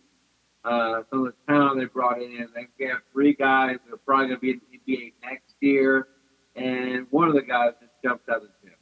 uh, 0.70 1.02
the 1.12 1.34
talent 1.48 1.80
they 1.80 1.86
brought 1.86 2.22
in. 2.22 2.48
They 2.54 2.86
have 2.86 3.00
three 3.12 3.34
guys 3.34 3.78
that 3.86 3.94
are 3.94 3.98
probably 3.98 4.28
going 4.28 4.38
to 4.38 4.42
be 4.42 4.52
in 4.52 4.62
the 4.86 4.94
NBA 4.94 5.14
next 5.24 5.56
year, 5.62 6.08
and 6.56 7.08
one 7.10 7.28
of 7.28 7.34
the 7.34 7.42
guys 7.42 7.72
just 7.82 7.92
jumped 8.04 8.30
out 8.30 8.38
of 8.38 8.44
the 8.44 8.70
gym. 8.70 8.76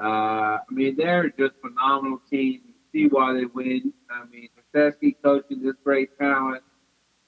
Uh, 0.00 0.58
I 0.58 0.70
mean, 0.70 0.96
they're 0.96 1.28
just 1.28 1.54
phenomenal 1.60 2.22
team. 2.30 2.62
You 2.66 2.74
see 2.92 3.08
why 3.08 3.34
they 3.34 3.44
win. 3.44 3.92
I 4.10 4.24
mean, 4.24 4.48
Krzyzewski 4.74 5.16
coaching 5.22 5.62
this 5.62 5.74
great 5.84 6.18
talent. 6.18 6.62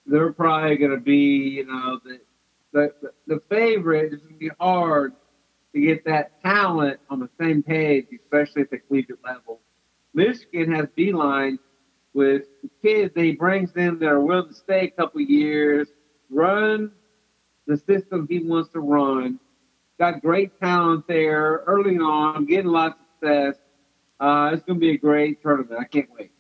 They're 0.06 0.32
probably 0.32 0.76
going 0.76 0.92
to 0.92 0.96
be, 1.00 1.56
you 1.56 1.66
know, 1.66 2.00
the 2.02 2.20
the, 2.72 3.12
the 3.26 3.42
favorite. 3.50 4.14
It's 4.14 4.22
going 4.22 4.34
to 4.34 4.38
be 4.38 4.50
hard 4.58 5.12
to 5.74 5.80
get 5.80 6.04
that 6.06 6.40
talent 6.42 7.00
on 7.10 7.20
the 7.20 7.28
same 7.38 7.62
page, 7.62 8.06
especially 8.24 8.62
at 8.62 8.70
the 8.70 8.78
collegiate 8.78 9.18
level. 9.22 9.60
Michigan 10.14 10.72
has 10.74 10.86
Beilein 10.96 11.58
with 12.14 12.42
kids 12.82 13.14
that 13.14 13.22
he 13.22 13.32
brings 13.32 13.72
in 13.76 13.98
that 13.98 14.06
are 14.06 14.20
willing 14.20 14.48
to 14.48 14.54
stay 14.54 14.86
a 14.86 14.90
couple 14.90 15.20
years, 15.20 15.88
run 16.28 16.92
the 17.66 17.76
system 17.76 18.26
he 18.28 18.40
wants 18.40 18.70
to 18.70 18.80
run. 18.80 19.38
Got 19.98 20.22
great 20.22 20.58
talent 20.60 21.06
there 21.06 21.62
early 21.66 21.98
on, 21.98 22.46
getting 22.46 22.66
a 22.66 22.70
lot 22.70 22.92
of 22.92 22.94
success. 23.20 23.60
Uh, 24.18 24.50
it's 24.52 24.64
going 24.64 24.78
to 24.78 24.80
be 24.80 24.90
a 24.90 24.98
great 24.98 25.42
tournament. 25.42 25.78
I 25.78 25.84
can't 25.84 26.08
wait. 26.18 26.32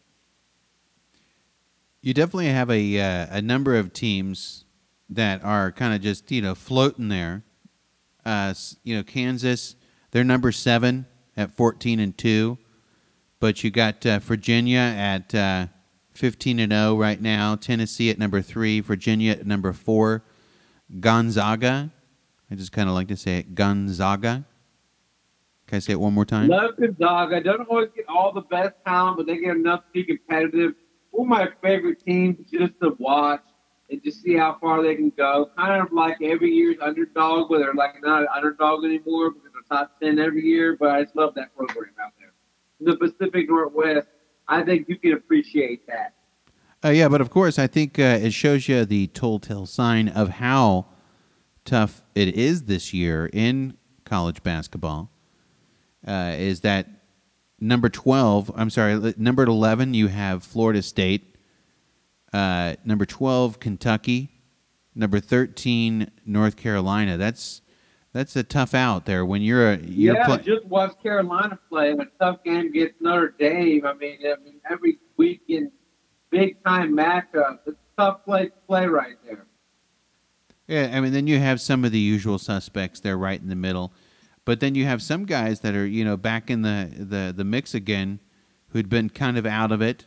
You 2.02 2.14
definitely 2.14 2.46
have 2.46 2.70
a 2.70 2.98
uh, 2.98 3.26
a 3.30 3.42
number 3.42 3.76
of 3.76 3.92
teams 3.92 4.64
that 5.10 5.44
are 5.44 5.70
kind 5.70 5.94
of 5.94 6.00
just 6.00 6.30
you 6.30 6.40
know 6.40 6.54
floating 6.54 7.08
there. 7.08 7.44
Uh, 8.24 8.54
you 8.82 8.96
know, 8.96 9.02
Kansas, 9.02 9.76
they're 10.10 10.24
number 10.24 10.50
seven 10.50 11.06
at 11.36 11.50
fourteen 11.52 12.00
and 12.00 12.16
two, 12.16 12.58
but 13.40 13.64
you 13.64 13.70
got 13.70 14.04
uh, 14.06 14.18
Virginia 14.20 14.78
at 14.78 15.34
uh, 15.34 15.66
fifteen 16.12 16.60
and 16.60 16.72
zero 16.72 16.96
right 16.96 17.20
now. 17.20 17.56
Tennessee 17.56 18.10
at 18.10 18.18
number 18.18 18.42
three, 18.42 18.80
Virginia 18.80 19.32
at 19.32 19.46
number 19.46 19.72
four, 19.72 20.22
Gonzaga. 21.00 21.90
I 22.50 22.54
just 22.54 22.72
kind 22.72 22.88
of 22.88 22.94
like 22.94 23.08
to 23.08 23.16
say 23.16 23.38
it, 23.38 23.54
Gonzaga. 23.54 24.44
Can 25.66 25.76
I 25.76 25.78
say 25.78 25.92
it 25.92 26.00
one 26.00 26.12
more 26.12 26.24
time? 26.24 26.48
Love 26.48 26.76
Gonzaga. 26.78 27.40
Don't 27.42 27.68
always 27.68 27.90
get 27.94 28.04
all 28.08 28.32
the 28.32 28.40
best 28.42 28.74
talent, 28.84 29.16
but 29.16 29.26
they 29.26 29.38
get 29.38 29.56
enough 29.56 29.84
to 29.84 29.92
be 29.92 30.04
competitive. 30.04 30.74
One 31.12 31.26
of 31.26 31.30
my 31.30 31.48
favorite 31.62 32.04
teams 32.04 32.38
just 32.50 32.72
to 32.82 32.96
watch 32.98 33.42
and 33.88 34.02
just 34.02 34.22
see 34.22 34.36
how 34.36 34.58
far 34.60 34.82
they 34.82 34.96
can 34.96 35.10
go. 35.10 35.50
Kind 35.56 35.80
of 35.80 35.92
like 35.92 36.16
every 36.22 36.50
year's 36.50 36.76
underdog, 36.82 37.50
where 37.50 37.60
they're 37.60 37.74
like 37.74 38.02
not 38.02 38.22
an 38.22 38.28
underdog 38.34 38.84
anymore 38.84 39.30
because 39.30 39.50
they're 39.52 39.78
top 39.78 39.98
ten 40.00 40.18
every 40.18 40.44
year. 40.44 40.76
But 40.78 40.90
I 40.90 41.02
just 41.04 41.16
love 41.16 41.34
that 41.36 41.54
program 41.56 41.94
out 42.04 42.12
there. 42.18 42.29
The 42.80 42.96
Pacific 42.96 43.48
Northwest, 43.48 44.08
I 44.48 44.62
think 44.62 44.88
you 44.88 44.96
can 44.96 45.12
appreciate 45.12 45.86
that. 45.86 46.14
Uh, 46.82 46.88
yeah, 46.88 47.08
but 47.08 47.20
of 47.20 47.30
course, 47.30 47.58
I 47.58 47.66
think 47.66 47.98
uh, 47.98 48.18
it 48.22 48.32
shows 48.32 48.68
you 48.68 48.84
the 48.84 49.08
telltale 49.08 49.66
sign 49.66 50.08
of 50.08 50.30
how 50.30 50.86
tough 51.64 52.02
it 52.14 52.28
is 52.34 52.64
this 52.64 52.94
year 52.94 53.28
in 53.32 53.76
college 54.04 54.42
basketball. 54.42 55.10
Uh, 56.06 56.34
is 56.38 56.60
that 56.60 56.88
number 57.60 57.90
12? 57.90 58.50
I'm 58.54 58.70
sorry, 58.70 59.14
number 59.18 59.42
11, 59.42 59.92
you 59.92 60.08
have 60.08 60.42
Florida 60.42 60.82
State. 60.82 61.36
Uh, 62.32 62.76
number 62.84 63.04
12, 63.04 63.60
Kentucky. 63.60 64.30
Number 64.94 65.20
13, 65.20 66.10
North 66.24 66.56
Carolina. 66.56 67.16
That's 67.16 67.60
that's 68.12 68.34
a 68.34 68.42
tough 68.42 68.74
out 68.74 69.06
there 69.06 69.24
when 69.24 69.42
you're 69.42 69.72
a 69.72 69.76
you're 69.78 70.16
yeah. 70.16 70.36
just 70.38 70.64
watch 70.66 70.92
Carolina 71.02 71.58
play. 71.68 71.92
A 71.92 71.96
tough 72.18 72.42
game 72.44 72.66
against 72.66 73.00
Notre 73.00 73.34
Dame. 73.38 73.86
I 73.86 73.94
mean, 73.94 74.18
I 74.24 74.42
mean 74.42 74.60
every 74.68 74.98
weekend 75.16 75.70
big 76.30 76.62
time 76.64 76.96
matchup. 76.96 77.58
It's 77.66 77.76
a 77.76 78.00
tough 78.00 78.24
place 78.24 78.50
to 78.50 78.66
play 78.66 78.86
right 78.86 79.16
there. 79.24 79.46
Yeah, 80.66 80.90
I 80.92 81.00
mean, 81.00 81.12
then 81.12 81.26
you 81.26 81.38
have 81.40 81.60
some 81.60 81.84
of 81.84 81.92
the 81.92 81.98
usual 81.98 82.38
suspects 82.38 83.00
there 83.00 83.18
right 83.18 83.40
in 83.40 83.48
the 83.48 83.56
middle, 83.56 83.92
but 84.44 84.60
then 84.60 84.76
you 84.76 84.86
have 84.86 85.02
some 85.02 85.24
guys 85.24 85.60
that 85.60 85.74
are 85.74 85.86
you 85.86 86.04
know 86.04 86.16
back 86.16 86.50
in 86.50 86.62
the 86.62 86.90
the, 86.96 87.32
the 87.36 87.44
mix 87.44 87.74
again, 87.74 88.20
who'd 88.68 88.88
been 88.88 89.10
kind 89.10 89.36
of 89.36 89.46
out 89.46 89.72
of 89.72 89.82
it. 89.82 90.06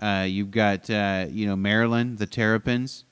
Uh, 0.00 0.24
you've 0.28 0.50
got 0.50 0.88
uh, 0.88 1.26
you 1.28 1.46
know 1.46 1.56
Maryland, 1.56 2.18
the 2.18 2.26
Terrapins. 2.26 3.04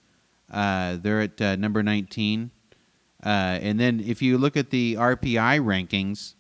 Uh, 0.51 0.97
they're 1.01 1.23
at 1.23 1.41
uh, 1.41 1.57
number 1.57 1.83
19. 1.83 2.53
Uh, 3.25 3.59
and 3.63 3.81
then 3.81 4.01
if 4.01 4.23
you 4.23 4.39
look 4.39 4.57
at 4.57 4.71
the 4.71 4.95
RPI 4.95 5.61
rankings, 5.61 6.35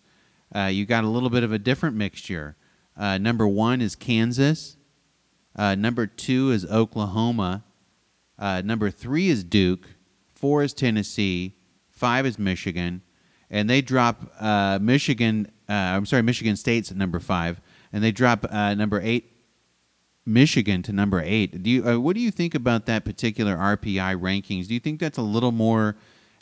uh, 0.54 0.66
you 0.66 0.87
got 0.87 1.04
a 1.04 1.09
little 1.09 1.30
bit 1.30 1.42
of 1.42 1.52
a 1.52 1.59
different 1.59 1.97
mixture. 1.97 2.56
number 2.97 3.47
one 3.47 3.80
is 3.80 3.97
Kansas. 3.97 4.76
Uh, 5.56 5.75
number 5.75 6.06
two 6.06 6.50
is 6.50 6.66
Oklahoma. 6.66 7.64
Uh, 8.38 8.62
number 8.64 8.90
three 8.90 9.28
is 9.28 9.42
Duke. 9.42 9.88
Four 10.35 10.62
is 10.62 10.75
Tennessee. 10.75 11.56
Five 11.90 12.26
is 12.26 12.38
Michigan. 12.38 13.00
And 13.49 13.71
they 13.71 13.80
drop 13.80 14.30
uh, 14.38 14.78
Michigan, 14.83 15.50
uh, 15.68 15.73
I'm 15.73 16.04
sorry, 16.04 16.23
Michigan 16.23 16.56
State's 16.56 16.90
at 16.90 16.97
number 16.97 17.21
five. 17.21 17.61
And 17.92 18.04
they 18.04 18.12
drop 18.12 18.45
uh, 18.50 18.75
number 18.75 19.00
eight, 19.02 19.33
Michigan, 20.26 20.83
to 20.83 20.92
number 20.92 21.23
eight. 21.25 21.62
Do 21.62 21.71
you, 21.71 21.88
uh, 21.88 21.99
what 21.99 22.14
do 22.14 22.21
you 22.21 22.30
think 22.30 22.54
about 22.54 22.85
that 22.87 23.04
particular 23.04 23.56
RPI 23.56 24.21
rankings? 24.21 24.66
Do 24.66 24.75
you 24.75 24.80
think 24.80 25.00
that's 25.00 25.16
a 25.16 25.23
little 25.23 25.52
more 25.52 25.97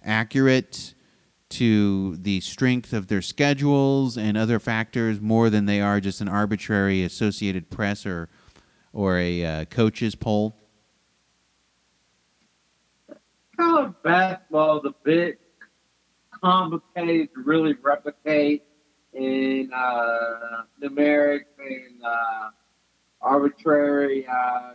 accurate 0.04 0.94
to 1.50 2.16
the 2.16 2.40
strength 2.40 2.92
of 2.92 3.06
their 3.06 3.22
schedules 3.22 4.16
and 4.16 4.36
other 4.36 4.58
factors 4.58 5.20
more 5.20 5.50
than 5.50 5.66
they 5.66 5.80
are 5.80 6.00
just 6.00 6.20
an 6.20 6.28
arbitrary 6.28 7.02
Associated 7.02 7.70
Press 7.70 8.04
or 8.04 8.28
or 8.92 9.18
a 9.18 9.44
uh, 9.44 9.64
coach's 9.66 10.14
poll? 10.14 10.56
College 13.56 13.92
basketball 14.02 14.78
is 14.78 14.84
a 14.86 14.94
bit 15.04 15.40
complicated 16.42 17.28
to 17.34 17.42
really 17.42 17.74
replicate 17.82 18.64
in 19.12 19.70
uh, 19.72 20.64
numerics 20.82 21.44
and 21.58 22.04
uh, 22.04 22.50
arbitrary 23.20 24.26
uh, 24.26 24.72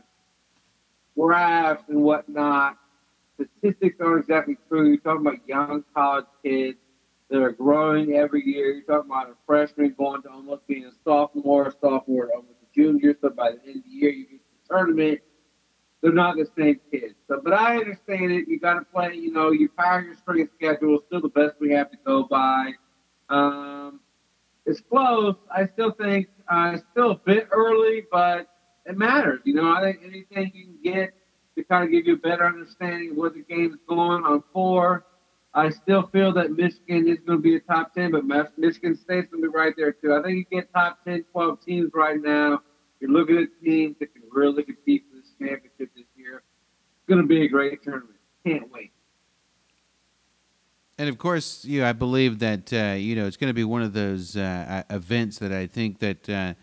graphs 1.16 1.84
and 1.90 2.02
whatnot. 2.02 2.78
Statistics 3.40 3.96
aren't 4.02 4.22
exactly 4.22 4.58
true. 4.68 4.90
You're 4.90 4.98
talking 4.98 5.26
about 5.26 5.48
young 5.48 5.84
college 5.94 6.26
kids 6.44 6.78
that 7.30 7.42
are 7.42 7.52
growing 7.52 8.14
every 8.14 8.46
year. 8.46 8.74
You're 8.74 8.84
talking 8.84 9.10
about 9.12 9.30
a 9.30 9.36
freshman 9.46 9.96
going 9.98 10.24
to 10.24 10.30
almost 10.30 10.68
being 10.68 10.86
a 10.86 10.92
sophomore, 11.04 11.68
a 11.68 11.72
sophomore 11.72 12.30
almost 12.36 12.58
a 12.62 12.76
junior, 12.76 13.16
so 13.22 13.30
by 13.30 13.52
the 13.52 13.60
end 13.66 13.78
of 13.78 13.84
the 13.84 13.90
year 13.90 14.10
you 14.10 14.26
get 14.26 14.40
to 14.40 14.46
the 14.68 14.76
tournament. 14.76 15.22
They're 16.02 16.14
not 16.14 16.38
the 16.38 16.48
same 16.58 16.80
kids. 16.92 17.16
So, 17.28 17.42
but 17.44 17.54
I 17.54 17.76
understand 17.78 18.32
it. 18.32 18.48
You 18.48 18.58
got 18.60 18.76
to 18.76 18.86
play. 18.86 19.16
You 19.16 19.34
know, 19.34 19.52
you 19.52 19.70
power 19.78 20.02
your 20.02 20.16
strength 20.16 20.54
schedule. 20.56 21.00
Still 21.08 21.22
the 21.22 21.30
best 21.30 21.56
we 21.60 21.72
have 21.72 21.92
to 21.92 21.98
go 22.06 22.24
by. 22.24 22.72
Um, 23.30 24.00
it's 24.66 24.80
close. 24.80 25.36
I 25.54 25.66
still 25.66 25.92
think 25.92 26.28
uh, 26.48 26.72
it's 26.76 26.84
still 26.92 27.12
a 27.12 27.16
bit 27.18 27.50
early, 27.52 28.06
but 28.10 28.48
it 28.86 28.98
matters. 28.98 29.42
You 29.44 29.56
know, 29.56 29.70
I 29.70 29.82
think 29.82 30.00
anything 30.04 30.52
you 30.54 30.66
can 30.66 30.78
get 30.84 31.14
to 31.60 31.66
kind 31.66 31.84
of 31.84 31.92
give 31.92 32.08
you 32.08 32.14
a 32.14 32.18
better 32.18 32.46
understanding 32.46 33.12
of 33.12 33.18
where 33.18 33.30
the 33.30 33.42
game 33.42 33.74
is 33.74 33.80
going 33.88 34.24
on 34.24 34.44
four. 34.54 35.06
I 35.54 35.70
still 35.70 36.08
feel 36.08 36.32
that 36.34 36.52
Michigan 36.52 37.08
is 37.08 37.20
going 37.26 37.40
to 37.40 37.44
be 37.44 37.56
a 37.56 37.60
top 37.60 37.94
10, 37.94 38.12
but 38.12 38.24
Michigan 38.58 38.96
State's 38.96 39.30
going 39.30 39.44
to 39.44 39.50
be 39.50 39.56
right 39.56 39.74
there, 39.76 39.92
too. 39.92 40.14
I 40.14 40.22
think 40.22 40.38
you 40.38 40.46
get 40.60 40.72
top 40.74 41.04
10, 41.06 41.26
12 41.32 41.66
teams 41.66 41.92
right 41.94 42.22
now. 42.22 42.62
You're 43.00 43.12
looking 43.12 43.38
at 43.38 43.48
teams 43.64 43.98
that 44.00 44.14
can 44.14 44.24
really 44.32 44.64
compete 44.64 45.04
for 45.10 45.18
this 45.18 45.32
championship 45.40 45.90
this 45.96 46.06
year. 46.16 46.38
It's 46.38 47.08
going 47.08 47.22
to 47.22 47.28
be 47.28 47.44
a 47.44 47.48
great 47.48 47.84
tournament. 47.84 48.16
Can't 48.46 48.72
wait. 48.72 48.92
And 50.98 51.10
of 51.10 51.18
course, 51.18 51.66
you 51.66 51.82
know, 51.82 51.90
I 51.90 51.94
believe 51.94 52.40
that 52.40 52.74
uh, 52.74 52.96
you 52.98 53.16
know 53.16 53.26
it's 53.26 53.38
going 53.38 53.50
to 53.50 53.54
be 53.54 53.64
one 53.64 53.82
of 53.82 53.94
those 53.94 54.36
uh, 54.36 54.84
events 54.90 55.40
that 55.40 55.54
I 55.54 55.66
think 55.66 56.00
that 56.00 56.30
uh, 56.30 56.54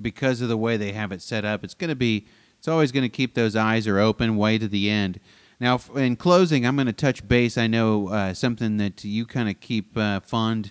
because 0.00 0.40
of 0.40 0.48
the 0.48 0.56
way 0.56 0.76
they 0.76 0.92
have 0.92 1.10
it 1.10 1.20
set 1.20 1.44
up, 1.44 1.64
it's 1.64 1.74
going 1.74 1.88
to 1.88 1.96
be 1.96 2.28
it's 2.60 2.68
always 2.68 2.92
going 2.92 3.04
to 3.04 3.08
keep 3.08 3.32
those 3.32 3.56
eyes 3.56 3.86
are 3.86 3.98
open 3.98 4.36
way 4.36 4.58
to 4.58 4.68
the 4.68 4.90
end. 4.90 5.18
Now, 5.60 5.80
in 5.94 6.14
closing, 6.14 6.66
I'm 6.66 6.76
going 6.76 6.88
to 6.88 6.92
touch 6.92 7.26
base. 7.26 7.56
I 7.56 7.66
know 7.66 8.08
uh, 8.08 8.34
something 8.34 8.76
that 8.76 9.02
you 9.02 9.24
kind 9.24 9.48
of 9.48 9.60
keep 9.60 9.96
uh, 9.96 10.20
fond 10.20 10.70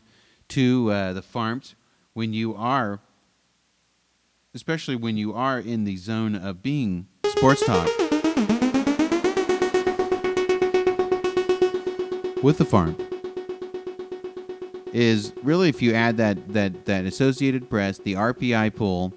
to 0.50 0.92
uh, 0.92 1.14
the 1.14 1.24
farms 1.24 1.74
when 2.14 2.32
you 2.32 2.54
are, 2.54 3.00
especially 4.54 4.98
when 4.98 5.18
you 5.18 5.34
are 5.34 5.58
in 5.58 5.84
the 5.84 5.98
zone 5.98 6.36
of 6.36 6.62
being 6.62 7.08
sports 7.26 7.66
talk. 7.66 7.88
With 12.44 12.60
the 12.60 12.68
farm 12.70 12.98
is 14.94 15.34
really 15.42 15.70
if 15.70 15.82
you 15.82 15.96
add 15.96 16.18
that 16.18 16.54
that 16.54 16.86
that 16.86 17.06
Associated 17.06 17.68
Press, 17.68 17.98
the 17.98 18.14
RPI 18.14 18.76
poll, 18.76 19.12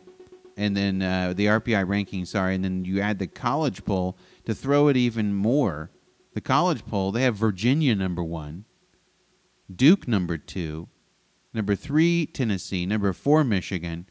and 0.57 0.77
then 0.77 1.03
uh, 1.03 1.33
the 1.35 1.47
RPI 1.47 1.87
ranking, 1.87 2.25
sorry, 2.25 2.55
and 2.55 2.65
then 2.65 2.85
you 2.85 3.01
add 3.01 3.19
the 3.19 3.27
college 3.27 3.85
poll 3.85 4.17
to 4.45 4.55
throw 4.55 4.89
it 4.89 4.97
even 4.97 5.35
more. 5.35 5.91
The 6.35 6.41
college 6.41 6.87
poll, 6.87 7.13
they 7.13 7.23
have 7.23 7.37
Virginia 7.37 7.95
number 7.95 8.23
one, 8.23 8.65
Duke 9.75 10.09
number 10.09 10.39
two, 10.39 10.89
number 11.53 11.75
three 11.75 12.27
Tennessee, 12.27 12.87
number 12.87 13.13
four 13.13 13.45
Michigan. 13.45 14.07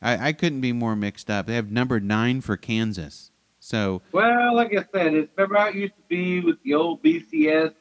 I, 0.00 0.28
I 0.28 0.32
couldn't 0.32 0.60
be 0.60 0.72
more 0.72 0.96
mixed 0.96 1.30
up. 1.30 1.46
They 1.46 1.54
have 1.54 1.70
number 1.70 2.00
nine 2.00 2.40
for 2.40 2.56
Kansas. 2.56 3.30
So 3.60 4.02
well, 4.10 4.56
like 4.56 4.72
I 4.72 4.84
said, 4.92 5.14
it's 5.14 5.30
remember 5.36 5.56
how 5.56 5.68
it 5.68 5.76
used 5.76 5.94
to 5.94 6.02
be 6.08 6.40
with 6.40 6.60
the 6.64 6.74
old 6.74 7.00
BCS 7.02 7.72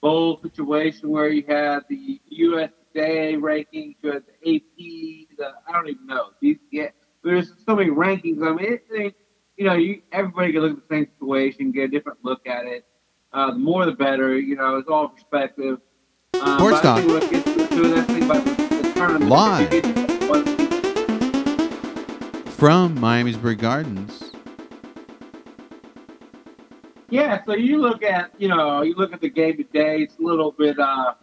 bowl 0.00 0.40
situation 0.42 1.10
where 1.10 1.28
you 1.28 1.44
had 1.46 1.84
the 1.88 2.20
USA 2.26 3.36
rankings, 3.36 3.94
you 4.02 4.12
had 4.12 4.24
the 4.26 4.56
AP, 4.56 5.36
the 5.38 5.52
I 5.68 5.72
don't 5.72 5.88
even 5.88 6.06
know 6.06 6.30
BCS. 6.42 6.90
There's 7.26 7.52
so 7.66 7.74
many 7.74 7.90
rankings. 7.90 8.40
I 8.40 8.54
mean, 8.54 8.74
it, 8.74 8.86
it, 8.88 9.16
you 9.56 9.64
know, 9.64 9.74
you, 9.74 10.00
everybody 10.12 10.52
can 10.52 10.62
look 10.62 10.78
at 10.78 10.88
the 10.88 10.94
same 10.94 11.08
situation, 11.18 11.72
get 11.72 11.86
a 11.86 11.88
different 11.88 12.18
look 12.22 12.46
at 12.46 12.66
it. 12.66 12.86
Uh, 13.32 13.50
the 13.50 13.58
more, 13.58 13.84
the 13.84 13.90
better. 13.90 14.38
You 14.38 14.54
know, 14.54 14.76
it's 14.76 14.88
all 14.88 15.08
perspective. 15.08 15.80
Um, 16.40 16.58
Sports 16.58 16.82
talk. 16.82 17.04
Live 17.04 17.22
from 22.52 22.96
Miamisburg 22.96 23.58
Gardens. 23.58 24.30
Yeah, 27.10 27.42
so 27.44 27.54
you 27.56 27.78
look 27.78 28.04
at 28.04 28.30
you 28.38 28.46
know 28.46 28.82
you 28.82 28.94
look 28.94 29.12
at 29.12 29.20
the 29.20 29.30
game 29.30 29.56
today. 29.56 30.02
It's 30.02 30.16
a 30.18 30.22
little 30.22 30.52
bit 30.52 30.78
uh, 30.78 30.82
a 30.82 31.16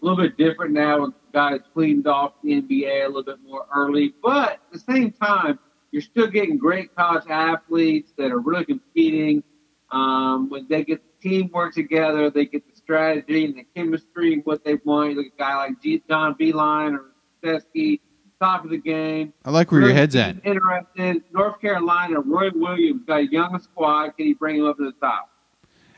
little 0.00 0.16
bit 0.16 0.36
different 0.36 0.72
now. 0.72 1.12
Guys 1.32 1.60
cleaned 1.72 2.06
off 2.06 2.34
the 2.42 2.60
NBA 2.60 3.04
a 3.04 3.06
little 3.06 3.22
bit 3.22 3.38
more 3.46 3.66
early, 3.74 4.14
but 4.22 4.52
at 4.52 4.72
the 4.72 4.78
same 4.78 5.12
time, 5.12 5.58
you're 5.90 6.02
still 6.02 6.26
getting 6.26 6.58
great 6.58 6.94
college 6.94 7.24
athletes 7.28 8.12
that 8.16 8.30
are 8.30 8.38
really 8.40 8.64
competing. 8.64 9.42
Um, 9.90 10.48
when 10.48 10.66
they 10.68 10.84
get 10.84 11.02
the 11.02 11.28
teamwork 11.28 11.74
together, 11.74 12.30
they 12.30 12.46
get 12.46 12.66
the 12.66 12.74
strategy 12.74 13.44
and 13.44 13.54
the 13.54 13.66
chemistry, 13.76 14.40
what 14.44 14.64
they 14.64 14.78
want. 14.84 15.10
You 15.10 15.16
look 15.16 15.26
at 15.26 15.32
a 15.32 15.38
guy 15.38 15.56
like 15.56 15.82
G- 15.82 16.02
John 16.08 16.34
Beilein 16.34 16.94
or 16.94 17.12
Teskey, 17.44 18.00
top 18.40 18.64
of 18.64 18.70
the 18.70 18.78
game. 18.78 19.34
I 19.44 19.50
like 19.50 19.70
where 19.70 19.80
really 19.80 19.92
your 19.92 20.00
head's 20.00 20.16
at. 20.16 20.36
Interested. 20.44 21.22
North 21.32 21.60
Carolina, 21.60 22.20
Roy 22.20 22.48
Williams 22.54 23.02
got 23.06 23.20
a 23.20 23.26
young 23.26 23.60
squad. 23.60 24.16
Can 24.16 24.26
he 24.26 24.34
bring 24.34 24.56
him 24.56 24.66
up 24.66 24.78
to 24.78 24.84
the 24.84 24.92
top? 24.92 25.30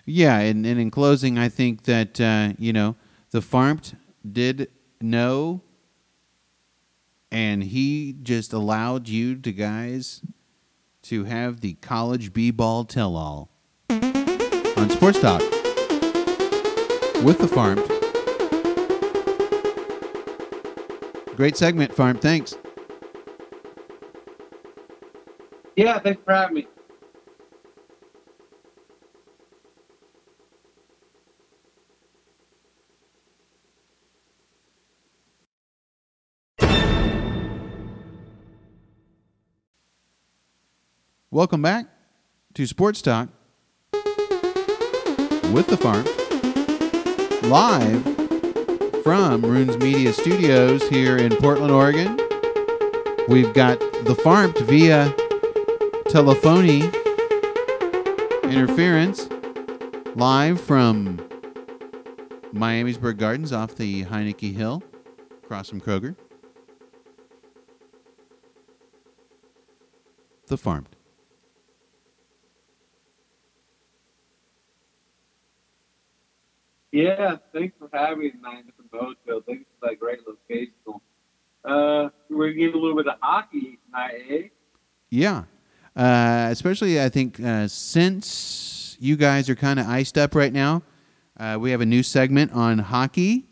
Yeah, 0.06 0.38
and, 0.38 0.66
and 0.66 0.78
in 0.78 0.90
closing, 0.90 1.38
I 1.38 1.48
think 1.48 1.84
that, 1.84 2.20
uh, 2.20 2.52
you 2.58 2.72
know, 2.72 2.96
the 3.30 3.40
Farmt 3.40 3.94
did 4.30 4.68
know 5.04 5.62
and 7.30 7.62
he 7.64 8.14
just 8.22 8.52
allowed 8.52 9.08
you 9.08 9.36
to 9.36 9.52
guys 9.52 10.22
to 11.02 11.24
have 11.24 11.60
the 11.60 11.74
college 11.74 12.32
b-ball 12.32 12.84
tell-all 12.84 13.50
on 13.90 14.90
Sports 14.90 15.20
Talk 15.20 15.40
with 17.22 17.38
the 17.38 17.48
Farm. 17.48 17.82
Great 21.36 21.56
segment, 21.56 21.92
Farm. 21.92 22.16
Thanks. 22.16 22.56
Yeah, 25.76 25.98
thanks 25.98 26.22
for 26.24 26.32
having 26.32 26.54
me. 26.54 26.66
Welcome 41.34 41.62
back 41.62 41.86
to 42.54 42.64
Sports 42.64 43.02
Talk 43.02 43.28
with 45.52 45.66
the 45.66 45.76
Farm, 45.76 46.04
live 47.50 48.04
from 49.02 49.42
Runes 49.42 49.76
Media 49.78 50.12
Studios 50.12 50.88
here 50.88 51.16
in 51.16 51.34
Portland, 51.34 51.72
Oregon. 51.72 52.20
We've 53.26 53.52
got 53.52 53.80
the 54.04 54.14
Farm 54.14 54.54
via 54.60 55.12
telephony 56.08 56.88
interference 58.44 59.28
live 60.14 60.60
from 60.60 61.16
Miamisburg 62.54 63.16
Gardens 63.16 63.52
off 63.52 63.74
the 63.74 64.04
Heineke 64.04 64.54
Hill 64.54 64.84
across 65.42 65.68
from 65.68 65.80
Kroger. 65.80 66.14
The 70.46 70.56
Farmed. 70.56 70.93
Yeah, 76.94 77.38
thanks 77.52 77.74
for 77.76 77.88
having 77.92 78.20
me 78.20 78.30
tonight 78.30 78.66
in 78.66 78.88
Boatville. 78.88 79.44
Thanks 79.44 79.64
for 79.80 79.88
that 79.88 79.98
great 79.98 80.20
location. 80.28 80.74
Uh, 81.64 82.10
we're 82.30 82.52
getting 82.52 82.76
a 82.76 82.78
little 82.78 82.96
bit 82.96 83.08
of 83.08 83.16
hockey 83.20 83.80
tonight, 83.84 84.22
eh? 84.30 84.42
Yeah, 85.10 85.42
uh, 85.96 86.46
especially 86.52 87.02
I 87.02 87.08
think 87.08 87.40
uh, 87.40 87.66
since 87.66 88.96
you 89.00 89.16
guys 89.16 89.50
are 89.50 89.56
kind 89.56 89.80
of 89.80 89.88
iced 89.88 90.16
up 90.16 90.36
right 90.36 90.52
now, 90.52 90.84
uh, 91.36 91.58
we 91.60 91.72
have 91.72 91.80
a 91.80 91.86
new 91.86 92.04
segment 92.04 92.52
on 92.52 92.78
hockey, 92.78 93.48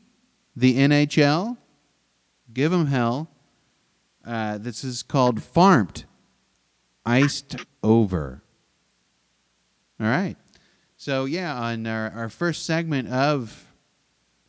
the 0.55 0.77
NHL. 0.77 1.57
Give 2.53 2.71
them 2.71 2.87
hell. 2.87 3.29
Uh, 4.25 4.59
this 4.59 4.85
is 4.85 5.03
called 5.03 5.43
Farmed, 5.43 6.05
iced 7.05 7.57
over. 7.83 8.45
All 9.99 10.07
right. 10.07 10.37
So 11.03 11.25
yeah, 11.25 11.61
on 11.61 11.85
our, 11.89 12.13
our 12.13 12.29
first 12.29 12.65
segment 12.65 13.09
of 13.09 13.67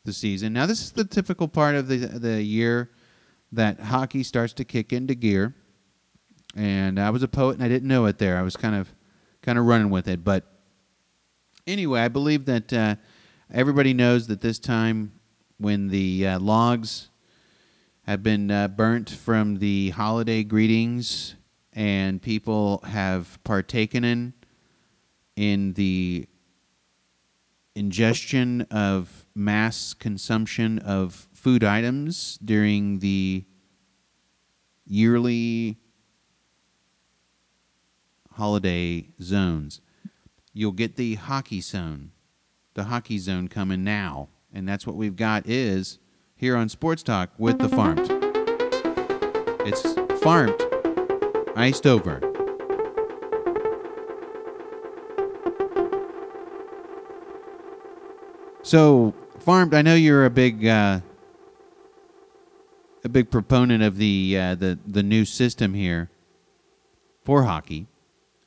the 0.06 0.14
season. 0.14 0.54
Now 0.54 0.68
this 0.68 0.84
is 0.84 0.92
the 0.92 1.04
typical 1.04 1.48
part 1.48 1.74
of 1.74 1.88
the 1.88 1.98
the 1.98 2.44
year 2.44 2.92
that 3.54 3.80
hockey 3.80 4.22
starts 4.22 4.54
to 4.54 4.64
kick 4.64 4.94
into 4.94 5.16
gear. 5.16 5.56
And 6.56 7.00
I 7.00 7.10
was 7.10 7.24
a 7.24 7.28
poet 7.28 7.56
and 7.56 7.64
I 7.64 7.70
didn't 7.70 7.88
know 7.88 8.06
it 8.06 8.20
there. 8.20 8.38
I 8.38 8.44
was 8.44 8.56
kind 8.56 8.76
of 8.76 8.94
kind 9.42 9.58
of 9.58 9.66
running 9.66 9.90
with 9.90 10.08
it, 10.08 10.24
but 10.24 10.44
anyway, 11.66 12.02
I 12.02 12.08
believe 12.08 12.46
that 12.46 12.72
uh, 12.72 12.98
everybody 13.52 13.96
knows 13.96 14.28
that 14.28 14.42
this 14.42 14.60
time 14.60 15.12
when 15.58 15.88
the 15.88 16.28
uh, 16.28 16.40
logs 16.40 17.10
have 18.04 18.22
been 18.22 18.52
uh, 18.52 18.68
burnt 18.68 19.10
from 19.10 19.58
the 19.58 19.90
holiday 19.90 20.44
greetings 20.44 21.34
and 21.74 22.22
people 22.22 22.80
have 22.86 23.40
partaken 23.44 24.04
in 24.04 24.34
in 25.36 25.74
the 25.74 26.28
ingestion 27.76 28.62
of 28.70 29.26
mass 29.36 29.94
consumption 29.94 30.80
of 30.80 31.28
food 31.34 31.64
items 31.64 32.38
during 32.44 33.00
the 33.00 33.46
yearly 34.86 35.78
holiday 38.34 39.08
zones. 39.22 39.82
You'll 40.54 40.72
get 40.72 40.96
the 40.96 41.16
hockey 41.16 41.62
zone, 41.62 42.12
the 42.76 42.86
hockey 42.86 43.18
zone 43.18 43.48
coming 43.48 43.84
now, 43.84 44.30
and 44.54 44.68
that's 44.68 44.86
what 44.86 44.96
we've 44.96 45.16
got 45.16 45.48
is 45.48 45.98
here 46.36 46.56
on 46.56 46.70
Sports 46.70 47.04
Talk 47.04 47.32
with 47.38 47.58
the 47.60 47.70
Farmed. 47.70 48.08
It's 49.66 49.94
Farmed, 50.22 50.62
iced 51.56 51.88
over. 51.88 52.33
So, 58.66 59.14
farmed. 59.40 59.74
I 59.74 59.82
know 59.82 59.94
you're 59.94 60.24
a 60.26 60.30
big, 60.30 60.66
uh, 60.66 61.02
a 63.04 63.10
big 63.10 63.30
proponent 63.30 63.84
of 63.84 63.98
the 63.98 64.38
uh, 64.40 64.56
the 64.56 64.80
the 64.88 65.04
new 65.04 65.26
system 65.26 65.74
here 65.74 66.10
for 67.24 67.44
hockey. 67.44 67.88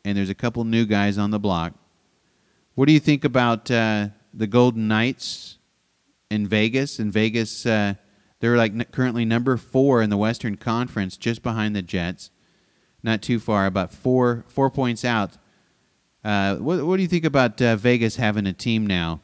and 0.06 0.16
there's 0.16 0.30
a 0.30 0.34
couple 0.34 0.64
new 0.64 0.86
guys 0.86 1.18
on 1.18 1.30
the 1.32 1.38
block. 1.38 1.74
What 2.74 2.86
do 2.86 2.92
you 2.92 3.00
think 3.00 3.24
about 3.24 3.70
uh, 3.70 4.08
the 4.32 4.46
Golden 4.46 4.88
Knights 4.88 5.58
in 6.30 6.46
Vegas? 6.46 6.98
In 6.98 7.10
Vegas, 7.10 7.66
uh, 7.66 7.94
they're 8.40 8.56
like 8.56 8.72
n- 8.72 8.86
currently 8.92 9.24
number 9.24 9.56
four 9.56 10.00
in 10.00 10.08
the 10.10 10.16
Western 10.16 10.56
Conference, 10.56 11.16
just 11.16 11.42
behind 11.42 11.76
the 11.76 11.82
Jets. 11.82 12.30
Not 13.02 13.20
too 13.20 13.38
far, 13.38 13.66
about 13.66 13.92
four 13.92 14.44
four 14.48 14.70
points 14.70 15.04
out. 15.04 15.36
Uh, 16.24 16.56
what, 16.56 16.86
what 16.86 16.96
do 16.96 17.02
you 17.02 17.08
think 17.08 17.24
about 17.26 17.60
uh, 17.60 17.76
Vegas 17.76 18.16
having 18.16 18.46
a 18.46 18.52
team 18.54 18.86
now? 18.86 19.20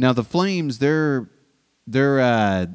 Now 0.00 0.14
the 0.14 0.24
Flames, 0.24 0.78
they're 0.78 1.28
they're 1.86 2.20
uh, 2.20 2.66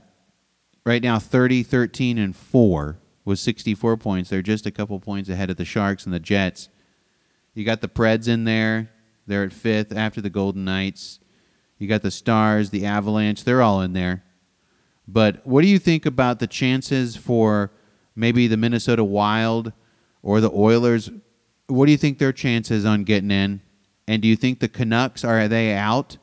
right 0.86 1.02
now 1.02 1.18
30, 1.18 1.64
13, 1.64 2.20
and 2.20 2.36
four 2.36 3.00
with 3.24 3.40
64 3.40 3.98
points. 3.98 4.30
They're 4.30 4.44
just 4.44 4.68
a 4.68 4.72
couple 4.72 5.00
points 5.00 5.28
ahead 5.28 5.50
of 5.50 5.58
the 5.58 5.66
Sharks 5.66 6.06
and 6.06 6.14
the 6.14 6.20
Jets. 6.20 6.70
You 7.56 7.66
got 7.66 7.82
the 7.82 7.88
Preds 7.88 8.28
in 8.28 8.44
there. 8.44 8.92
They're 9.26 9.44
at 9.44 9.54
fifth 9.54 9.92
after 9.92 10.22
the 10.22 10.30
Golden 10.30 10.66
Knights. 10.66 11.20
You 11.80 11.88
got 11.88 12.04
the 12.04 12.12
Stars, 12.12 12.70
the 12.70 12.86
Avalanche. 12.86 13.44
They're 13.44 13.64
all 13.64 13.82
in 13.82 13.94
there. 13.94 14.24
But 15.08 15.46
what 15.48 15.64
do 15.64 15.68
you 15.68 15.80
think 15.80 16.06
about 16.06 16.38
the 16.38 16.48
chances 16.48 17.16
for 17.16 17.72
maybe 18.16 18.46
the 18.46 18.58
Minnesota 18.58 19.04
Wild 19.04 19.74
or 20.22 20.42
the 20.42 20.52
Oilers? 20.52 21.10
What 21.66 21.88
do 21.88 21.92
you 21.92 21.98
think 21.98 22.20
their 22.20 22.34
chances 22.34 22.86
on 22.86 23.04
getting 23.04 23.32
in? 23.32 23.62
And 24.08 24.22
do 24.22 24.28
you 24.28 24.36
think 24.36 24.60
the 24.60 24.70
Canucks 24.70 25.24
are 25.24 25.48
they 25.48 25.74
out? 25.74 26.18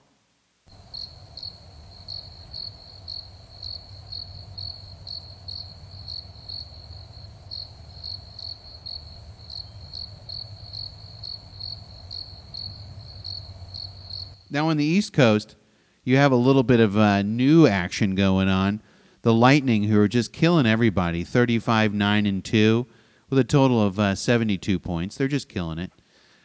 Now 14.53 14.69
on 14.69 14.77
the 14.77 14.85
East 14.85 15.15
Coast, 15.15 15.57
you 16.05 16.19
have 16.19 16.31
a 16.31 16.37
little 16.37 16.63
bit 16.63 16.79
of 16.79 16.95
uh, 16.95 17.23
new 17.23 17.67
action 17.67 18.15
going 18.15 18.49
on. 18.49 18.83
The 19.23 19.33
Lightning, 19.33 19.85
who 19.85 19.99
are 19.99 20.09
just 20.09 20.31
killing 20.31 20.67
everybody, 20.67 21.25
35 21.25 21.95
9 21.95 22.27
and 22.27 22.45
2, 22.45 22.87
with 23.31 23.39
a 23.39 23.45
total 23.45 23.83
of 23.83 23.99
uh, 23.99 24.15
72 24.15 24.79
points. 24.79 25.17
They're 25.17 25.27
just 25.27 25.49
killing 25.49 25.79
it. 25.79 25.91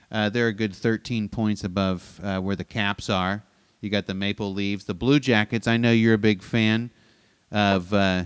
Uh, 0.10 0.30
they're 0.30 0.48
a 0.48 0.54
good 0.54 0.74
13 0.74 1.28
points 1.28 1.66
above 1.66 2.22
uh, 2.24 2.40
where 2.40 2.56
the 2.56 2.64
Caps 2.64 3.10
are. 3.10 3.44
You 3.82 3.90
got 3.90 4.06
the 4.06 4.14
Maple 4.14 4.54
Leaves, 4.54 4.86
the 4.86 4.94
Blue 4.94 5.20
Jackets. 5.20 5.68
I 5.68 5.76
know 5.76 5.92
you're 5.92 6.14
a 6.14 6.18
big 6.18 6.42
fan 6.42 6.92
of 7.52 7.94
uh, 7.94 8.24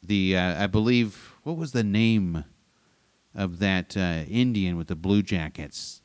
the. 0.00 0.36
Uh, 0.36 0.62
I 0.62 0.68
believe 0.68 1.34
what 1.42 1.56
was 1.56 1.72
the 1.72 1.82
name 1.82 2.44
of 3.34 3.58
that 3.58 3.96
Indian 3.96 4.76
with 4.76 4.86
the 4.86 4.94
Blue 4.94 5.22
Jackets? 5.22 6.02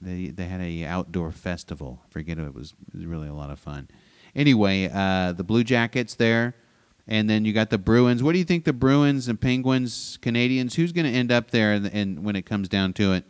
They 0.00 0.28
they 0.28 0.46
had 0.46 0.60
a 0.60 0.84
outdoor 0.84 1.30
festival. 1.32 2.00
I 2.04 2.08
forget 2.10 2.38
it 2.38 2.54
was 2.54 2.74
it 2.92 2.96
was 2.96 3.06
really 3.06 3.28
a 3.28 3.34
lot 3.34 3.50
of 3.50 3.58
fun. 3.58 3.88
Anyway, 4.34 4.90
uh, 4.92 5.32
the 5.32 5.44
Blue 5.44 5.62
Jackets 5.62 6.16
there, 6.16 6.56
and 7.06 7.30
then 7.30 7.44
you 7.44 7.52
got 7.52 7.70
the 7.70 7.78
Bruins. 7.78 8.22
What 8.22 8.32
do 8.32 8.38
you 8.38 8.44
think 8.44 8.64
the 8.64 8.72
Bruins 8.72 9.28
and 9.28 9.40
Penguins, 9.40 10.18
Canadiens? 10.22 10.74
Who's 10.74 10.92
going 10.92 11.06
to 11.06 11.12
end 11.12 11.30
up 11.30 11.50
there? 11.52 11.72
And, 11.72 11.86
and 11.86 12.24
when 12.24 12.34
it 12.34 12.42
comes 12.44 12.68
down 12.68 12.92
to 12.94 13.12
it. 13.12 13.24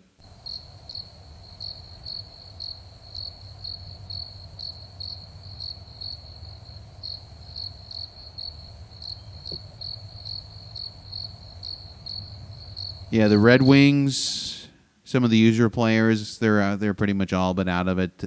Yeah, 13.10 13.28
the 13.28 13.38
Red 13.38 13.62
Wings, 13.62 14.53
some 15.14 15.22
of 15.22 15.30
the 15.30 15.38
usual 15.38 15.70
players, 15.70 16.40
they're 16.40 16.60
uh, 16.60 16.74
they're 16.74 16.92
pretty 16.92 17.12
much 17.12 17.32
all 17.32 17.54
but 17.54 17.68
out 17.68 17.86
of 17.86 18.00
it. 18.00 18.24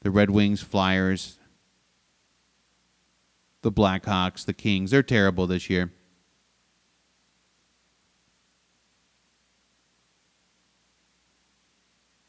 The 0.00 0.10
Red 0.10 0.30
Wings, 0.30 0.60
Flyers, 0.60 1.38
the 3.62 3.70
Blackhawks, 3.70 4.44
the 4.44 4.52
Kings, 4.52 4.90
they're 4.90 5.04
terrible 5.04 5.46
this 5.46 5.70
year. 5.70 5.92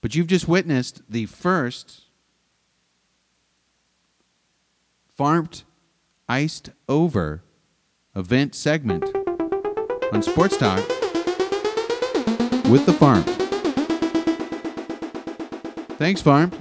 But 0.01 0.13
you've 0.13 0.27
just 0.27 0.47
witnessed 0.47 1.01
the 1.09 1.25
first 1.25 2.03
farmed 5.15 5.63
iced 6.29 6.69
over 6.87 7.41
event 8.15 8.53
segment 8.53 9.03
on 10.13 10.21
Sports 10.21 10.57
Talk 10.57 10.87
with 12.69 12.85
the 12.85 12.93
farmed. 12.93 13.44
Thanks, 15.97 16.21
Farm. 16.21 16.51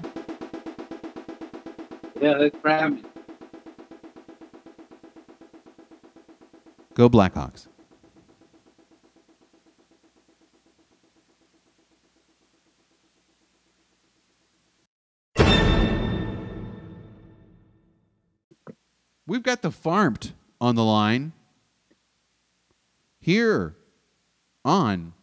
Yeah, 2.20 2.38
thanks 2.38 2.56
for 2.62 2.70
having 2.70 2.96
me. 2.96 3.02
Go 6.94 7.08
Blackhawks. 7.08 7.66
We've 19.26 19.42
got 19.42 19.62
the 19.62 19.72
farmed 19.72 20.32
on 20.60 20.76
the 20.76 20.84
line 20.84 21.32
here 23.18 23.74
on 24.64 25.14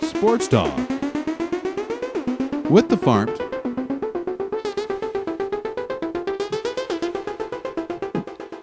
Sports 0.00 0.48
Dog 0.48 0.95
with 2.70 2.88
the 2.88 2.96
farmed. 2.96 3.38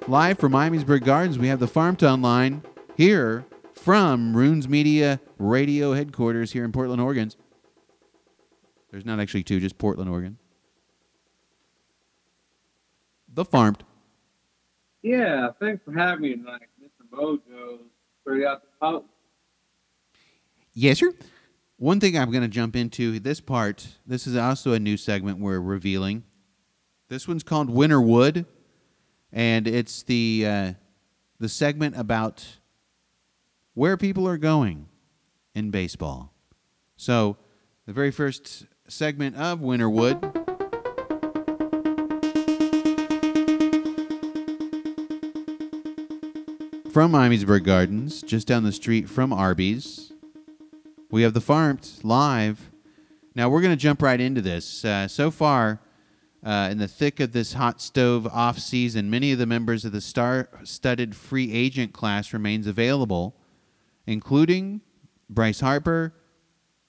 Live 0.08 0.38
from 0.38 0.52
Miamisburg 0.52 1.06
Gardens, 1.06 1.40
we 1.40 1.48
have 1.48 1.60
the 1.60 1.68
Farmtown 1.68 2.22
line 2.22 2.62
here 2.98 3.46
from 3.74 4.36
Runes 4.36 4.68
Media 4.68 5.20
Radio 5.38 5.94
headquarters 5.94 6.52
here 6.52 6.66
in 6.66 6.72
Portland, 6.72 7.02
Oregon. 7.02 7.32
There's 8.92 9.06
not 9.06 9.20
actually 9.20 9.44
two, 9.44 9.60
just 9.60 9.78
Portland, 9.78 10.10
Oregon. 10.10 10.38
The 13.34 13.46
Farmed. 13.46 13.84
Yeah, 15.02 15.50
thanks 15.60 15.84
for 15.84 15.94
having 15.94 16.22
me 16.22 16.36
tonight, 16.36 16.68
Mr. 16.82 17.10
Mojo. 17.12 17.80
Straight 18.22 18.46
out 18.46 18.62
the 18.62 18.68
post. 18.80 19.06
Yes, 20.74 21.00
sir. 21.00 21.14
One 21.84 22.00
thing 22.00 22.18
I'm 22.18 22.32
going 22.32 22.44
to 22.44 22.48
jump 22.48 22.78
into 22.78 23.20
this 23.20 23.42
part. 23.42 23.86
This 24.08 24.26
is 24.26 24.38
also 24.38 24.72
a 24.72 24.80
new 24.80 24.96
segment 24.96 25.40
we're 25.40 25.60
revealing. 25.60 26.24
This 27.10 27.28
one's 27.28 27.44
called 27.44 27.70
Winter 27.70 28.00
Wood, 28.00 28.46
and 29.34 29.68
it's 29.68 30.02
the 30.04 30.46
uh, 30.48 30.74
the 31.42 31.50
segment 31.50 31.98
about 31.98 32.60
where 33.74 33.98
people 33.98 34.26
are 34.30 34.38
going 34.38 34.88
in 35.54 35.72
baseball. 35.72 36.32
So, 36.96 37.36
the 37.86 37.92
very 37.92 38.12
first 38.12 38.66
segment 38.88 39.36
of 39.36 39.60
Winterwood. 39.60 40.22
From 46.94 47.12
Miamisburg 47.12 47.66
Gardens, 47.66 48.22
just 48.22 48.48
down 48.48 48.64
the 48.64 48.72
street 48.72 49.10
from 49.10 49.34
Arby's, 49.34 50.13
we 51.14 51.22
have 51.22 51.36
the 51.36 51.42
Farms 51.42 52.00
live. 52.04 52.72
Now 53.36 53.48
we're 53.48 53.62
going 53.62 53.72
to 53.72 53.78
jump 53.78 54.02
right 54.02 54.20
into 54.20 54.42
this. 54.42 54.84
Uh, 54.84 55.08
so 55.08 55.30
far, 55.30 55.80
uh, 56.44 56.70
in 56.72 56.80
the 56.80 56.88
thick 56.88 57.20
of 57.20 57.34
this 57.34 57.54
hot 57.54 57.80
stove 57.80 58.26
off 58.26 58.58
season, 58.58 59.12
many 59.12 59.32
of 59.32 59.38
the 59.38 59.46
members 59.46 59.86
of 59.86 59.92
the 59.92 60.02
star-studded 60.02 61.16
free 61.16 61.54
agent 61.54 61.94
class 61.94 62.34
remains 62.34 62.66
available, 62.66 63.36
including 64.08 64.82
Bryce 65.30 65.60
Harper, 65.60 66.16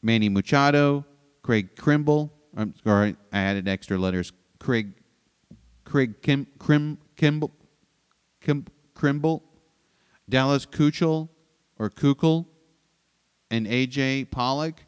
Manny 0.00 0.30
Machado, 0.30 1.04
Craig 1.42 1.76
Kimbrel. 1.76 2.30
I'm 2.56 2.72
sorry, 2.82 3.16
I 3.30 3.40
added 3.40 3.68
extra 3.68 3.98
letters. 3.98 4.32
Craig, 4.58 4.94
Craig 5.84 6.22
Kim, 6.22 6.46
Krim, 6.58 6.96
Kimball, 7.16 7.52
Kim, 8.40 8.64
Krimble, 8.94 9.42
Dallas 10.30 10.64
Keuchel 10.64 11.28
or 11.78 11.90
Kukul, 11.90 12.46
and 13.54 13.66
AJ 13.66 14.30
Pollock. 14.30 14.82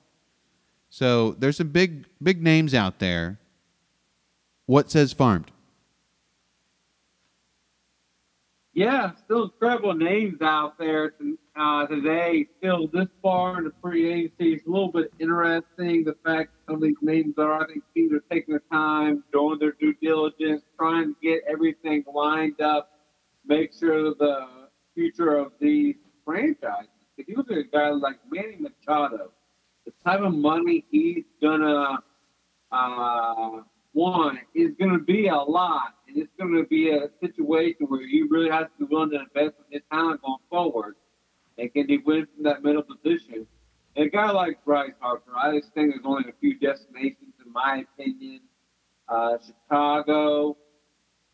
So 0.91 1.33
there's 1.33 1.57
some 1.57 1.69
big 1.69 2.07
big 2.23 2.43
names 2.43 2.75
out 2.75 2.99
there. 2.99 3.39
What 4.67 4.91
says 4.91 5.13
farmed? 5.13 5.53
Yeah, 8.75 9.13
still 9.25 9.45
incredible 9.45 9.95
names 9.95 10.43
out 10.43 10.79
there. 10.79 11.15
Uh, 11.59 11.87
today, 11.87 12.47
still 12.59 12.89
this 12.89 13.07
far 13.23 13.59
in 13.59 13.65
the 13.65 13.73
free 13.81 14.13
agency, 14.13 14.55
it's 14.55 14.67
a 14.67 14.71
little 14.71 14.93
bit 14.93 15.11
interesting. 15.19 16.05
The 16.05 16.17
fact 16.25 16.51
some 16.67 16.77
of 16.77 16.83
these 16.83 16.97
names 17.01 17.35
are, 17.39 17.63
I 17.63 17.67
think 17.67 17.85
teams 17.95 18.13
are 18.13 18.23
taking 18.31 18.55
the 18.55 18.61
time, 18.71 19.25
doing 19.33 19.59
their 19.59 19.73
due 19.81 19.95
diligence, 20.03 20.63
trying 20.79 21.15
to 21.15 21.17
get 21.23 21.41
everything 21.49 22.05
lined 22.13 22.61
up, 22.61 22.91
make 23.47 23.73
sure 23.73 24.15
the 24.15 24.47
future 24.95 25.37
of 25.37 25.53
these 25.59 25.95
franchises. 26.25 26.91
If 27.17 27.29
you 27.29 27.37
look 27.37 27.51
at 27.51 27.59
a 27.59 27.65
guy 27.65 27.91
like 27.91 28.17
Manny 28.31 28.59
Machado, 28.59 29.31
the 29.85 29.93
type 30.05 30.21
of 30.21 30.35
money 30.35 30.85
he's 30.91 31.25
gonna 31.41 31.99
uh, 32.73 33.63
one 33.93 34.41
is 34.55 34.73
gonna 34.79 34.99
be 34.99 35.29
a 35.29 35.37
lot, 35.37 35.95
and 36.07 36.19
it's 36.19 36.33
gonna 36.39 36.65
be 36.65 36.91
a 36.91 37.09
situation 37.21 37.87
where 37.89 38.07
he 38.07 38.23
really 38.29 38.51
has 38.51 38.67
to 38.79 38.87
be 38.87 38.95
willing 38.95 39.11
to 39.11 39.21
invest 39.21 39.57
in 39.67 39.75
his 39.75 39.83
talent 39.91 40.21
going 40.23 40.39
forward. 40.51 40.97
And 41.59 41.73
can 41.73 41.89
he 41.89 41.99
win 41.99 42.27
from 42.35 42.45
that 42.45 42.63
middle 42.63 42.83
position? 42.83 43.47
And 43.97 44.07
a 44.07 44.11
guy 44.11 44.31
like 44.31 44.63
Bryce 44.65 44.93
Harper, 45.01 45.33
I 45.35 45.59
just 45.59 45.73
think 45.73 45.93
there's 45.93 46.05
only 46.05 46.29
a 46.29 46.35
few 46.39 46.59
destinations, 46.59 47.33
in 47.45 47.51
my 47.53 47.85
opinion. 47.99 48.41
Uh, 49.09 49.39
Chicago. 49.45 50.57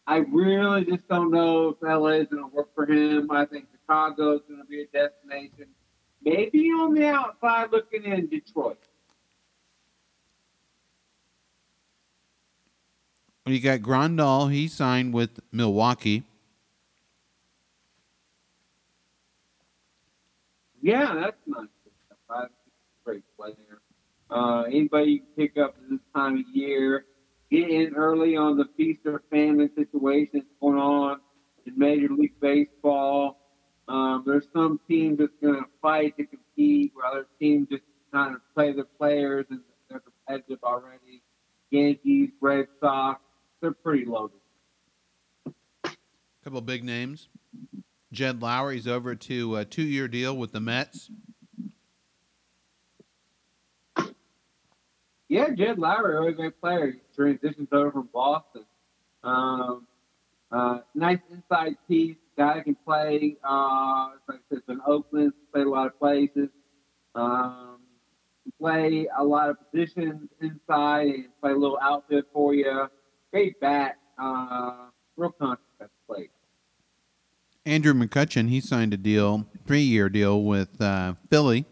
I 0.06 0.18
really 0.18 0.84
just 0.84 1.08
don't 1.08 1.30
know 1.30 1.70
if 1.70 1.76
LA 1.82 2.20
is 2.20 2.26
going 2.28 2.42
to 2.42 2.54
work 2.54 2.68
for 2.74 2.86
him. 2.86 3.30
I 3.30 3.46
think 3.46 3.66
Chicago 3.82 4.34
is 4.34 4.40
going 4.48 4.60
to 4.60 4.66
be 4.66 4.82
a 4.82 4.86
destination. 4.86 5.66
Maybe 6.24 6.68
on 6.70 6.94
the 6.94 7.06
outside 7.06 7.70
looking 7.72 8.04
in 8.04 8.28
Detroit. 8.28 8.78
You 13.46 13.60
got 13.60 13.80
Grandal. 13.80 14.52
He 14.52 14.68
signed 14.68 15.12
with 15.12 15.40
Milwaukee. 15.50 16.22
Yeah, 20.80 21.14
that's 21.14 21.36
nice. 21.46 21.66
I 22.30 22.46
great 23.04 23.24
player. 23.36 23.54
Uh, 24.30 24.62
anybody 24.62 25.12
you 25.12 25.18
can 25.18 25.28
pick 25.36 25.58
up 25.58 25.76
this 25.90 26.00
time 26.14 26.38
of 26.38 26.44
year, 26.52 27.04
get 27.50 27.68
in 27.68 27.94
early 27.94 28.36
on 28.36 28.56
the 28.56 28.64
feast 28.76 29.00
or 29.04 29.22
famine 29.30 29.70
situation 29.76 30.30
that's 30.34 30.46
going 30.60 30.78
on 30.78 31.20
in 31.66 31.76
Major 31.76 32.08
League 32.08 32.38
Baseball. 32.40 33.41
Um, 33.92 34.22
there's 34.26 34.46
some 34.55 34.81
teams 34.88 35.18
that's 35.18 35.31
going 35.42 35.57
to 35.57 35.68
fight 35.83 36.16
to 36.16 36.24
compete, 36.24 36.92
where 36.94 37.05
other 37.05 37.26
teams 37.38 37.68
just 37.68 37.83
kind 38.11 38.35
of 38.35 38.40
play 38.55 38.72
their 38.72 38.87
players 38.87 39.44
and 39.50 39.61
they're 39.90 40.00
competitive 40.00 40.64
already. 40.64 41.20
Yankees, 41.70 42.31
Red 42.40 42.68
Sox, 42.81 43.20
they're 43.61 43.72
pretty 43.72 44.07
loaded. 44.07 44.38
A 45.85 45.90
couple 46.42 46.59
of 46.59 46.64
big 46.64 46.85
names. 46.85 47.28
Jed 48.11 48.40
Lowrie's 48.40 48.88
over 48.88 49.14
to 49.14 49.57
a 49.57 49.66
two-year 49.66 50.09
deal 50.09 50.35
with 50.38 50.52
the 50.52 50.61
Mets. 50.61 51.11
Yeah, 55.28 55.50
Jed 55.50 55.76
Lowrie, 55.76 56.18
always 56.18 56.33
a 56.33 56.37
great 56.37 56.61
player. 56.62 56.92
He 56.92 56.98
transitions 57.14 57.68
over 57.72 57.90
from 57.90 58.09
Boston. 58.11 58.64
Um, 59.22 59.87
uh, 60.50 60.78
nice 60.94 61.20
inside 61.31 61.76
piece. 61.87 62.16
Guy 62.36 62.54
that 62.54 62.64
can 62.64 62.76
play. 62.84 63.36
Uh, 63.44 64.10
like 64.28 64.40
I 64.50 64.54
said, 64.54 64.62
in 64.68 64.80
Oakland, 64.86 65.32
played 65.52 65.66
a 65.66 65.70
lot 65.70 65.86
of 65.86 65.98
places. 65.98 66.48
Um, 67.14 67.78
play 68.58 69.06
a 69.16 69.22
lot 69.22 69.50
of 69.50 69.56
positions 69.70 70.28
inside 70.40 71.08
and 71.08 71.40
play 71.40 71.52
a 71.52 71.56
little 71.56 71.78
outfit 71.80 72.24
for 72.32 72.54
you. 72.54 72.88
Great 73.30 73.60
bat. 73.60 73.98
Uh, 74.18 74.88
real 75.16 75.32
conscious 75.32 75.62
play. 76.06 76.30
Andrew 77.64 77.92
McCutchen, 77.92 78.48
he 78.48 78.60
signed 78.60 78.92
a 78.92 78.96
deal, 78.96 79.46
three-year 79.66 80.08
deal 80.08 80.42
with 80.42 80.80
uh, 80.80 81.14
Philly. 81.30 81.64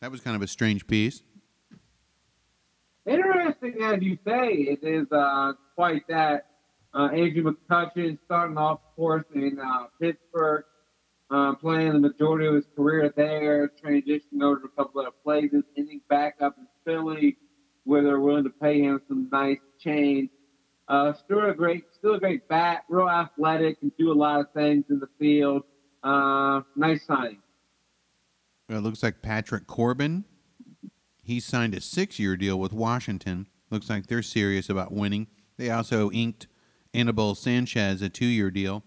That 0.00 0.10
was 0.10 0.20
kind 0.20 0.34
of 0.34 0.42
a 0.42 0.46
strange 0.46 0.86
piece. 0.86 1.22
Interesting 3.06 3.74
as 3.82 4.02
you 4.02 4.18
say, 4.26 4.48
it 4.52 4.80
is 4.82 5.06
uh, 5.12 5.52
quite 5.76 6.02
that. 6.08 6.46
Uh, 6.96 7.08
Andrew 7.08 7.52
McCutchen 7.52 8.18
starting 8.24 8.56
off, 8.56 8.80
of 8.82 8.96
course, 8.96 9.24
in 9.34 9.58
uh, 9.62 9.84
Pittsburgh, 10.00 10.64
uh, 11.30 11.54
playing 11.56 11.92
the 11.92 11.98
majority 11.98 12.46
of 12.46 12.54
his 12.54 12.64
career 12.74 13.12
there, 13.14 13.70
transitioning 13.84 14.42
over 14.42 14.60
to 14.60 14.64
a 14.64 14.68
couple 14.82 15.06
of 15.06 15.22
places, 15.22 15.62
ending 15.76 16.00
back 16.08 16.36
up 16.40 16.56
in 16.56 16.66
Philly, 16.86 17.36
where 17.84 18.02
they're 18.02 18.20
willing 18.20 18.44
to 18.44 18.50
pay 18.50 18.80
him 18.80 18.98
some 19.08 19.28
nice 19.30 19.58
change. 19.78 20.30
Uh, 20.88 21.12
still 21.12 21.50
a 21.50 21.52
great, 21.52 21.84
still 21.92 22.14
a 22.14 22.18
great 22.18 22.48
bat, 22.48 22.84
real 22.88 23.10
athletic, 23.10 23.78
can 23.80 23.92
do 23.98 24.10
a 24.10 24.14
lot 24.14 24.40
of 24.40 24.46
things 24.54 24.84
in 24.88 24.98
the 24.98 25.08
field. 25.18 25.64
Uh, 26.02 26.62
nice 26.76 27.04
signing. 27.04 27.42
It 28.70 28.78
looks 28.78 29.02
like 29.02 29.20
Patrick 29.20 29.66
Corbin. 29.66 30.24
He 31.22 31.40
signed 31.40 31.74
a 31.74 31.80
six-year 31.80 32.38
deal 32.38 32.58
with 32.58 32.72
Washington. 32.72 33.48
Looks 33.68 33.90
like 33.90 34.06
they're 34.06 34.22
serious 34.22 34.70
about 34.70 34.92
winning. 34.92 35.26
They 35.58 35.68
also 35.68 36.10
inked 36.10 36.46
Anibal 36.96 37.34
Sanchez 37.34 38.00
a 38.00 38.08
two-year 38.08 38.50
deal. 38.50 38.82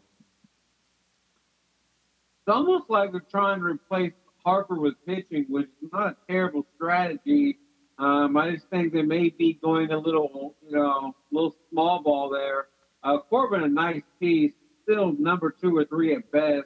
It's 2.41 2.56
almost 2.56 2.89
like 2.89 3.12
they're 3.12 3.22
trying 3.30 3.60
to 3.60 3.65
replace 3.65 4.13
Harper 4.43 4.80
with 4.80 4.95
pitching, 5.06 5.45
which 5.50 5.67
is 5.84 5.89
not 5.93 6.08
a 6.08 6.17
terrible 6.28 6.65
strategy. 6.76 7.60
Um, 8.00 8.36
I 8.36 8.52
just 8.52 8.67
think 8.69 8.93
they 8.93 9.04
may 9.04 9.30
be 9.30 9.60
going 9.62 9.91
a 9.91 9.98
little, 9.98 10.56
you 10.65 10.76
know, 10.76 11.15
little 11.32 11.56
small 11.69 12.02
ball 12.02 12.30
there. 12.30 12.67
Uh, 13.04 13.19
Corbin, 13.30 13.63
a 13.63 13.67
nice 13.67 14.02
piece, 14.19 14.54
still 14.84 15.13
number 15.19 15.54
two 15.62 15.78
or 15.78 15.86
three 15.86 16.15
at 16.15 16.32
best. 16.32 16.65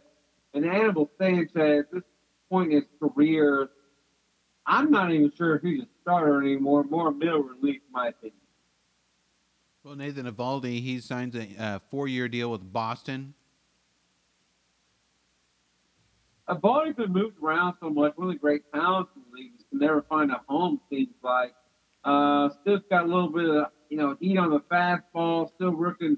And 0.53 0.65
Anibal 0.65 1.11
Sanchez, 1.19 1.85
this 1.91 2.03
point 2.49 2.71
in 2.71 2.77
his 2.77 2.89
career, 3.01 3.69
I'm 4.65 4.91
not 4.91 5.11
even 5.11 5.31
sure 5.35 5.55
if 5.55 5.63
he's 5.63 5.81
a 5.81 5.87
starter 6.03 6.41
anymore. 6.41 6.83
More 6.83 7.11
middle 7.11 7.43
relief, 7.43 7.81
in 7.85 7.91
my 7.91 8.09
opinion. 8.09 8.37
Well, 9.83 9.95
Nathan 9.95 10.31
Eovaldi, 10.31 10.81
he 10.81 11.01
signs 11.01 11.35
a 11.35 11.49
uh, 11.61 11.79
four-year 11.91 12.29
deal 12.29 12.49
with 12.49 12.71
Boston. 12.71 13.33
Eovaldi's 16.47 16.95
been 16.95 17.11
moved 17.11 17.35
around 17.43 17.75
so 17.81 17.89
much. 17.89 18.13
One 18.15 18.29
of 18.29 18.33
the 18.33 18.39
great 18.39 18.61
talents 18.73 19.11
in 19.13 19.23
the 19.29 19.37
league. 19.37 19.51
Can 19.69 19.79
never 19.79 20.01
find 20.03 20.31
a 20.31 20.41
home. 20.47 20.79
Seems 20.89 21.09
like. 21.21 21.53
Uh, 22.05 22.49
still 22.61 22.79
got 22.89 23.03
a 23.03 23.07
little 23.07 23.29
bit 23.29 23.49
of 23.49 23.65
you 23.89 23.97
know 23.97 24.15
heat 24.21 24.37
on 24.37 24.51
the 24.51 24.61
fastball. 24.71 25.49
Still 25.55 25.71
working, 25.71 26.17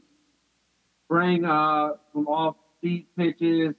bring 1.09 1.43
uh, 1.43 1.93
some 2.13 2.27
off 2.27 2.57
speed 2.77 3.07
pitches. 3.17 3.73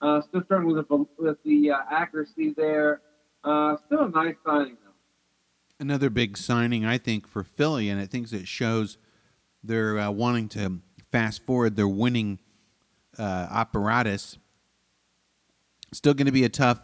Uh, 0.00 0.22
still 0.22 0.42
struggling 0.44 0.76
with 0.76 0.88
the, 0.88 1.06
with 1.18 1.36
the 1.44 1.72
uh, 1.72 1.76
accuracy 1.90 2.54
there. 2.56 3.02
Uh, 3.44 3.76
still 3.86 4.04
a 4.04 4.08
nice 4.08 4.36
signing 4.46 4.78
though. 4.82 4.92
Another 5.78 6.08
big 6.08 6.38
signing, 6.38 6.86
I 6.86 6.96
think, 6.96 7.26
for 7.26 7.42
Philly, 7.42 7.90
and 7.90 8.00
I 8.00 8.06
think 8.06 8.32
it 8.32 8.48
shows 8.48 8.96
they're 9.62 9.98
uh, 9.98 10.10
wanting 10.10 10.48
to 10.50 10.80
fast 11.10 11.44
forward 11.44 11.76
their 11.76 11.88
winning 11.88 12.38
uh, 13.18 13.48
apparatus. 13.50 14.38
Still 15.92 16.14
going 16.14 16.26
to 16.26 16.32
be 16.32 16.44
a 16.44 16.48
tough, 16.48 16.80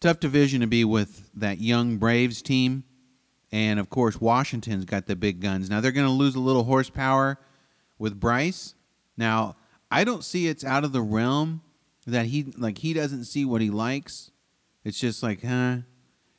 tough 0.00 0.20
division 0.20 0.60
to 0.62 0.66
be 0.66 0.84
with 0.84 1.30
that 1.34 1.60
young 1.60 1.98
Braves 1.98 2.42
team, 2.42 2.84
and 3.52 3.78
of 3.78 3.90
course 3.90 4.20
Washington's 4.20 4.84
got 4.84 5.06
the 5.06 5.16
big 5.16 5.40
guns. 5.40 5.68
Now 5.68 5.80
they're 5.80 5.92
going 5.92 6.06
to 6.06 6.12
lose 6.12 6.34
a 6.34 6.40
little 6.40 6.64
horsepower 6.64 7.38
with 7.98 8.18
Bryce. 8.18 8.74
Now 9.16 9.56
I 9.90 10.04
don't 10.04 10.24
see 10.24 10.48
it's 10.48 10.64
out 10.64 10.84
of 10.84 10.92
the 10.92 11.02
realm 11.02 11.62
that 12.06 12.26
he 12.26 12.52
like 12.56 12.78
he 12.78 12.92
doesn't 12.92 13.24
see 13.24 13.44
what 13.44 13.60
he 13.60 13.70
likes. 13.70 14.30
It's 14.84 14.98
just 14.98 15.22
like, 15.22 15.42
huh? 15.42 15.78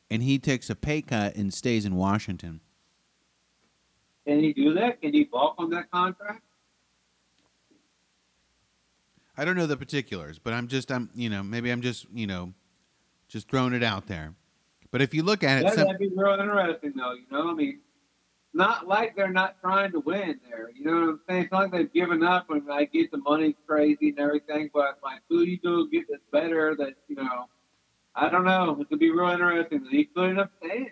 And 0.09 0.23
he 0.23 0.39
takes 0.39 0.69
a 0.69 0.75
pay 0.75 1.01
cut 1.01 1.35
and 1.35 1.53
stays 1.53 1.85
in 1.85 1.95
Washington. 1.95 2.61
Can 4.27 4.39
he 4.39 4.53
do 4.53 4.73
that? 4.75 5.01
Can 5.01 5.13
he 5.13 5.23
balk 5.23 5.55
on 5.57 5.69
that 5.71 5.89
contract? 5.91 6.43
I 9.37 9.45
don't 9.45 9.55
know 9.55 9.65
the 9.67 9.77
particulars, 9.77 10.39
but 10.39 10.53
I'm 10.53 10.67
just 10.67 10.91
I'm 10.91 11.09
you 11.15 11.29
know 11.29 11.41
maybe 11.41 11.71
I'm 11.71 11.81
just 11.81 12.05
you 12.13 12.27
know 12.27 12.53
just 13.27 13.49
throwing 13.49 13.73
it 13.73 13.83
out 13.83 14.07
there. 14.07 14.35
But 14.91 15.01
if 15.01 15.13
you 15.13 15.23
look 15.23 15.43
at 15.43 15.59
it, 15.59 15.63
Yeah, 15.63 15.71
some- 15.71 15.85
that'd 15.85 15.99
be 15.99 16.11
real 16.15 16.37
interesting, 16.39 16.93
though. 16.95 17.13
You 17.13 17.23
know, 17.31 17.49
I 17.49 17.53
mean, 17.53 17.79
not 18.53 18.87
like 18.87 19.15
they're 19.15 19.31
not 19.31 19.55
trying 19.61 19.93
to 19.93 20.01
win 20.01 20.39
there. 20.49 20.69
You 20.75 20.83
know 20.83 20.91
what 20.91 21.09
I'm 21.09 21.19
saying? 21.29 21.43
It's 21.43 21.51
not 21.51 21.61
like 21.63 21.71
they've 21.71 21.93
given 21.93 22.23
up 22.23 22.49
and 22.49 22.69
I 22.69 22.83
get 22.85 23.09
the 23.09 23.17
money 23.19 23.55
crazy 23.65 24.09
and 24.09 24.19
everything, 24.19 24.69
but 24.73 24.99
like, 25.01 25.21
who 25.29 25.39
you 25.43 25.57
do 25.57 25.89
get 25.89 26.09
this 26.09 26.19
better? 26.31 26.75
That 26.75 26.95
you 27.07 27.15
know, 27.15 27.47
I 28.15 28.27
don't 28.29 28.43
know. 28.43 28.77
It 28.81 28.89
could 28.89 28.99
be 28.99 29.11
real 29.11 29.29
interesting. 29.29 29.87
He 29.89 30.05
could 30.05 30.29
end 30.31 30.39
up 30.41 30.51
staying. 30.63 30.91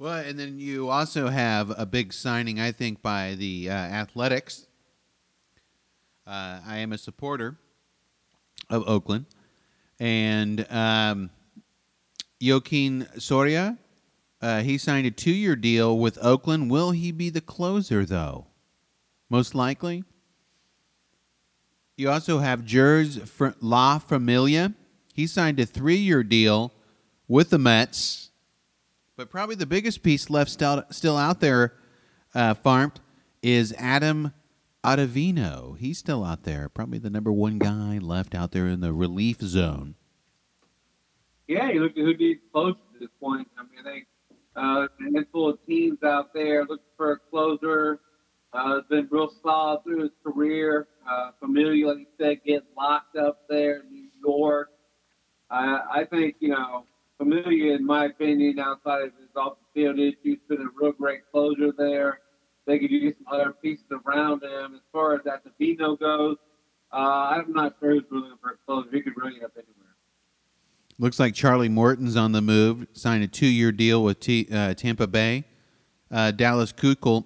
Well, 0.00 0.24
and 0.24 0.38
then 0.38 0.60
you 0.60 0.90
also 0.90 1.26
have 1.26 1.76
a 1.76 1.84
big 1.84 2.12
signing, 2.12 2.60
I 2.60 2.70
think, 2.70 3.02
by 3.02 3.34
the 3.34 3.68
uh, 3.68 3.72
Athletics. 3.72 4.68
Uh, 6.24 6.60
I 6.64 6.78
am 6.78 6.92
a 6.92 6.98
supporter 6.98 7.58
of 8.70 8.88
Oakland, 8.88 9.26
and 9.98 10.64
um, 10.70 11.30
Joakim 12.40 13.20
Soria, 13.20 13.76
uh, 14.40 14.60
he 14.60 14.78
signed 14.78 15.08
a 15.08 15.10
two-year 15.10 15.56
deal 15.56 15.98
with 15.98 16.16
Oakland. 16.22 16.70
Will 16.70 16.92
he 16.92 17.10
be 17.10 17.28
the 17.28 17.40
closer, 17.40 18.04
though? 18.04 18.46
Most 19.28 19.52
likely. 19.52 20.04
You 21.96 22.08
also 22.08 22.38
have 22.38 22.60
Jeurys 22.60 23.56
La 23.60 23.98
Familia. 23.98 24.74
He 25.12 25.26
signed 25.26 25.58
a 25.58 25.66
three-year 25.66 26.22
deal 26.22 26.72
with 27.26 27.50
the 27.50 27.58
Mets. 27.58 28.27
But 29.18 29.30
probably 29.30 29.56
the 29.56 29.66
biggest 29.66 30.04
piece 30.04 30.30
left 30.30 30.48
still, 30.48 30.84
still 30.90 31.16
out 31.16 31.40
there, 31.40 31.74
uh, 32.36 32.54
farmed, 32.54 33.00
is 33.42 33.74
Adam 33.76 34.32
Ottavino. 34.84 35.76
He's 35.76 35.98
still 35.98 36.22
out 36.22 36.44
there. 36.44 36.68
Probably 36.68 37.00
the 37.00 37.10
number 37.10 37.32
one 37.32 37.58
guy 37.58 37.98
left 37.98 38.36
out 38.36 38.52
there 38.52 38.68
in 38.68 38.78
the 38.78 38.92
relief 38.92 39.40
zone. 39.40 39.96
Yeah, 41.48 41.68
you 41.68 41.82
look 41.82 41.90
at 41.92 41.96
who 41.96 42.16
needs 42.16 42.38
close 42.52 42.76
to 42.76 43.00
this 43.00 43.08
point. 43.20 43.48
Of 58.88 59.10
his 59.18 59.28
off 59.36 59.58
the 59.74 59.82
field 59.82 59.98
issues, 59.98 60.38
been 60.48 60.60
a 60.60 60.68
real 60.80 60.92
great 60.92 61.20
closer 61.30 61.72
there. 61.76 62.20
They 62.66 62.78
could 62.78 62.90
use 62.90 63.14
some 63.24 63.40
other 63.40 63.52
pieces 63.52 63.84
around 64.06 64.42
him. 64.42 64.74
As 64.74 64.80
far 64.92 65.14
as 65.14 65.20
that 65.24 65.42
Vino 65.58 65.96
goes, 65.96 66.36
uh, 66.92 66.96
I'm 66.96 67.52
not 67.52 67.76
sure 67.80 67.94
who's 67.94 68.04
really 68.10 68.30
for 68.42 68.50
a 68.50 68.56
closer. 68.66 68.88
He 68.92 69.00
could 69.00 69.14
really 69.16 69.36
end 69.36 69.44
up 69.44 69.52
anywhere. 69.56 69.74
Looks 70.98 71.20
like 71.20 71.34
Charlie 71.34 71.68
Morton's 71.68 72.16
on 72.16 72.32
the 72.32 72.42
move. 72.42 72.86
Signed 72.92 73.22
a 73.22 73.28
two-year 73.28 73.72
deal 73.72 74.02
with 74.02 74.20
T, 74.20 74.48
uh, 74.52 74.74
Tampa 74.74 75.06
Bay. 75.06 75.44
Uh, 76.10 76.30
Dallas 76.30 76.72
Kuchel, 76.72 77.24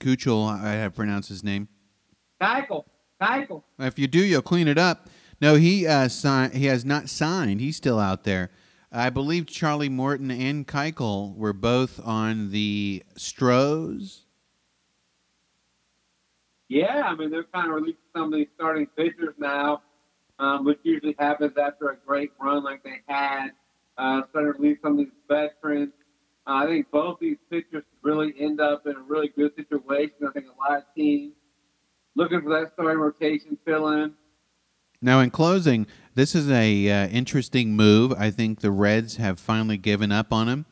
Keuchel, 0.00 0.48
I 0.48 0.72
have 0.72 0.94
pronounced 0.94 1.28
his 1.28 1.44
name. 1.44 1.68
Keuchel, 2.40 2.84
Keuchel. 3.20 3.62
If 3.78 3.98
you 3.98 4.06
do, 4.06 4.24
you'll 4.24 4.42
clean 4.42 4.68
it 4.68 4.78
up. 4.78 5.08
No, 5.40 5.54
he 5.54 5.86
uh, 5.86 6.08
signed. 6.08 6.54
He 6.54 6.66
has 6.66 6.84
not 6.84 7.08
signed. 7.08 7.60
He's 7.60 7.76
still 7.76 7.98
out 7.98 8.24
there. 8.24 8.50
I 8.90 9.10
believe 9.10 9.46
Charlie 9.46 9.90
Morton 9.90 10.30
and 10.30 10.66
Keuchel 10.66 11.36
were 11.36 11.52
both 11.52 12.00
on 12.04 12.50
the 12.50 13.02
Stros. 13.16 14.24
Yeah, 16.68 17.02
I 17.06 17.14
mean 17.14 17.30
they're 17.30 17.44
kind 17.44 17.68
of 17.68 17.74
releasing 17.74 17.98
some 18.14 18.32
of 18.32 18.38
these 18.38 18.48
starting 18.54 18.86
pitchers 18.96 19.34
now, 19.38 19.82
um, 20.38 20.64
which 20.64 20.78
usually 20.82 21.16
happens 21.18 21.52
after 21.60 21.90
a 21.90 21.96
great 22.06 22.32
run 22.40 22.64
like 22.64 22.82
they 22.82 23.00
had. 23.06 23.50
Uh, 23.96 24.22
starting 24.30 24.52
to 24.52 24.58
release 24.58 24.78
some 24.82 24.92
of 24.92 24.98
these 24.98 25.14
veterans. 25.28 25.92
Uh, 26.46 26.52
I 26.52 26.66
think 26.66 26.90
both 26.90 27.18
these 27.20 27.36
pitchers 27.50 27.82
really 28.02 28.32
end 28.38 28.60
up 28.60 28.86
in 28.86 28.94
a 28.96 29.00
really 29.00 29.28
good 29.28 29.52
situation. 29.56 30.14
I 30.26 30.30
think 30.32 30.46
a 30.46 30.70
lot 30.70 30.78
of 30.78 30.84
teams 30.94 31.32
looking 32.14 32.40
for 32.42 32.50
that 32.50 32.72
starting 32.74 32.98
rotation 32.98 33.58
fill 33.64 33.88
in. 33.88 34.14
Now, 35.00 35.20
in 35.20 35.30
closing, 35.30 35.86
this 36.18 36.34
is 36.34 36.50
a 36.50 36.90
uh, 36.90 37.06
interesting 37.10 37.76
move. 37.76 38.12
I 38.12 38.32
think 38.32 38.58
the 38.58 38.72
Reds 38.72 39.18
have 39.18 39.38
finally 39.38 39.76
given 39.76 40.10
up 40.10 40.32
on 40.32 40.48
him. 40.48 40.66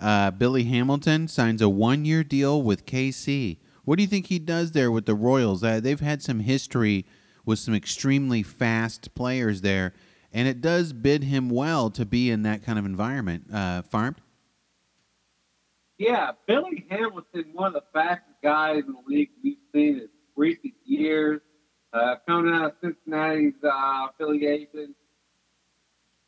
Uh, 0.00 0.32
Billy 0.32 0.64
Hamilton 0.64 1.28
signs 1.28 1.62
a 1.62 1.68
one-year 1.68 2.24
deal 2.24 2.60
with 2.60 2.86
KC. 2.86 3.58
What 3.84 3.98
do 3.98 4.02
you 4.02 4.08
think 4.08 4.26
he 4.26 4.40
does 4.40 4.72
there 4.72 4.90
with 4.90 5.06
the 5.06 5.14
Royals? 5.14 5.62
Uh, 5.62 5.78
they've 5.78 6.00
had 6.00 6.24
some 6.24 6.40
history 6.40 7.06
with 7.44 7.60
some 7.60 7.72
extremely 7.72 8.42
fast 8.42 9.14
players 9.14 9.60
there, 9.60 9.94
and 10.32 10.48
it 10.48 10.60
does 10.60 10.92
bid 10.92 11.22
him 11.22 11.50
well 11.50 11.88
to 11.90 12.04
be 12.04 12.28
in 12.28 12.42
that 12.42 12.64
kind 12.64 12.76
of 12.76 12.84
environment. 12.84 13.44
Uh, 13.54 13.82
farmed. 13.82 14.20
Yeah, 15.98 16.32
Billy 16.48 16.84
Hamilton, 16.90 17.44
one 17.52 17.68
of 17.68 17.74
the 17.74 17.84
fastest 17.92 18.42
guys 18.42 18.82
in 18.88 18.94
the 18.94 19.02
league 19.06 19.30
we've 19.44 19.56
seen 19.72 19.98
in 19.98 20.08
recent 20.34 20.74
years 20.84 21.42
uh, 21.92 22.16
coming 22.26 22.52
out 22.52 22.64
of 22.64 22.72
Cincinnati's 22.82 23.54
uh, 23.64 24.08
affiliation. 24.10 24.94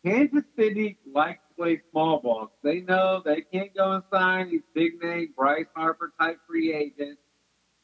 Kansas 0.05 0.42
City 0.59 0.98
likes 1.12 1.38
to 1.48 1.62
play 1.62 1.81
small 1.90 2.20
ball. 2.20 2.53
They 2.62 2.81
know 2.81 3.22
they 3.25 3.42
can't 3.42 3.75
go 3.75 3.92
and 3.92 4.03
sign 4.12 4.51
these 4.51 4.62
big 4.75 5.01
name 5.01 5.33
Bryce 5.37 5.66
Harper 5.77 6.12
type 6.20 6.38
free 6.48 6.75
agents. 6.75 7.20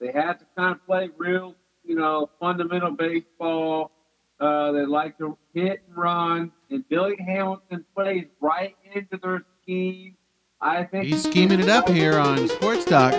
They 0.01 0.13
have 0.13 0.39
to 0.41 0.47
kind 0.57 0.75
of 0.75 0.85
play 0.85 1.11
real, 1.17 1.55
you 1.85 1.95
know, 1.95 2.31
fundamental 2.41 2.91
baseball. 2.91 3.93
Uh, 4.41 4.73
they 4.73 4.87
like 4.87 5.19
to 5.19 5.37
hit 5.53 5.83
and 5.89 5.97
run, 5.97 6.53
and 6.71 6.89
Billy 6.89 7.17
Hamilton 7.19 7.85
plays 7.95 8.27
right 8.41 8.77
into 8.95 9.17
their 9.21 9.45
scheme. 9.63 10.17
I 10.61 10.85
think 10.85 11.07
he's 11.07 11.23
scheming 11.23 11.61
it 11.61 11.69
up 11.69 11.89
here 11.89 12.19
on 12.19 12.49
Sports 12.49 12.85
Talk 12.85 13.15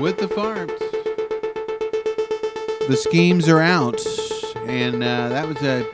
with 0.00 0.18
the 0.18 0.28
Farms 0.28 0.91
the 2.88 2.96
schemes 2.96 3.48
are 3.48 3.60
out, 3.60 4.04
and 4.66 5.02
uh, 5.02 5.28
that 5.28 5.46
was 5.46 5.56
a 5.62 5.86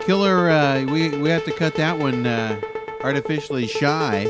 killer. 0.00 0.48
Uh, 0.48 0.84
we 0.84 1.10
we 1.18 1.28
have 1.28 1.44
to 1.44 1.52
cut 1.52 1.74
that 1.74 1.98
one 1.98 2.26
uh, 2.26 2.60
artificially 3.02 3.66
shy 3.66 4.28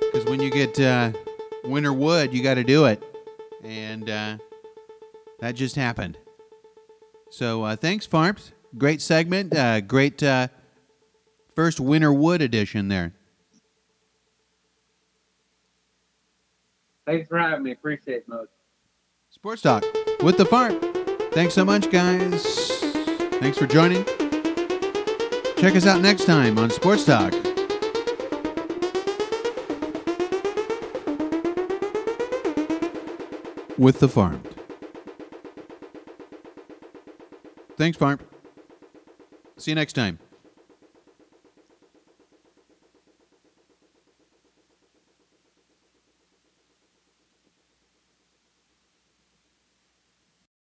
because 0.00 0.24
when 0.26 0.40
you 0.40 0.50
get 0.50 0.78
uh, 0.78 1.12
winter 1.64 1.92
wood, 1.92 2.32
you 2.32 2.42
got 2.42 2.54
to 2.54 2.64
do 2.64 2.84
it, 2.84 3.02
and 3.64 4.08
uh, 4.08 4.38
that 5.40 5.52
just 5.52 5.74
happened. 5.74 6.16
So 7.30 7.64
uh, 7.64 7.76
thanks, 7.76 8.06
Farms. 8.06 8.52
Great 8.76 9.02
segment. 9.02 9.54
great 9.88 10.22
first 11.54 11.80
winter 11.80 12.12
wood 12.12 12.40
edition 12.40 12.88
there. 12.88 13.14
Thanks 17.04 17.26
for 17.26 17.38
having 17.38 17.64
me. 17.64 17.72
Appreciate 17.72 18.18
it, 18.18 18.28
Mose. 18.28 18.48
Sports 19.30 19.62
Talk 19.62 19.84
with 20.22 20.36
the 20.36 20.44
farm. 20.44 20.78
Thanks 21.32 21.54
so 21.54 21.64
much, 21.64 21.90
guys. 21.90 22.80
Thanks 23.40 23.58
for 23.58 23.66
joining. 23.66 24.04
Check 25.56 25.76
us 25.76 25.86
out 25.86 26.00
next 26.00 26.24
time 26.24 26.58
on 26.58 26.70
Sports 26.70 27.04
Talk. 27.04 27.32
With 33.76 34.00
the 34.00 34.08
farm. 34.08 34.42
Thanks, 37.76 37.96
farm. 37.96 38.18
See 39.56 39.70
you 39.70 39.76
next 39.76 39.92
time. 39.92 40.18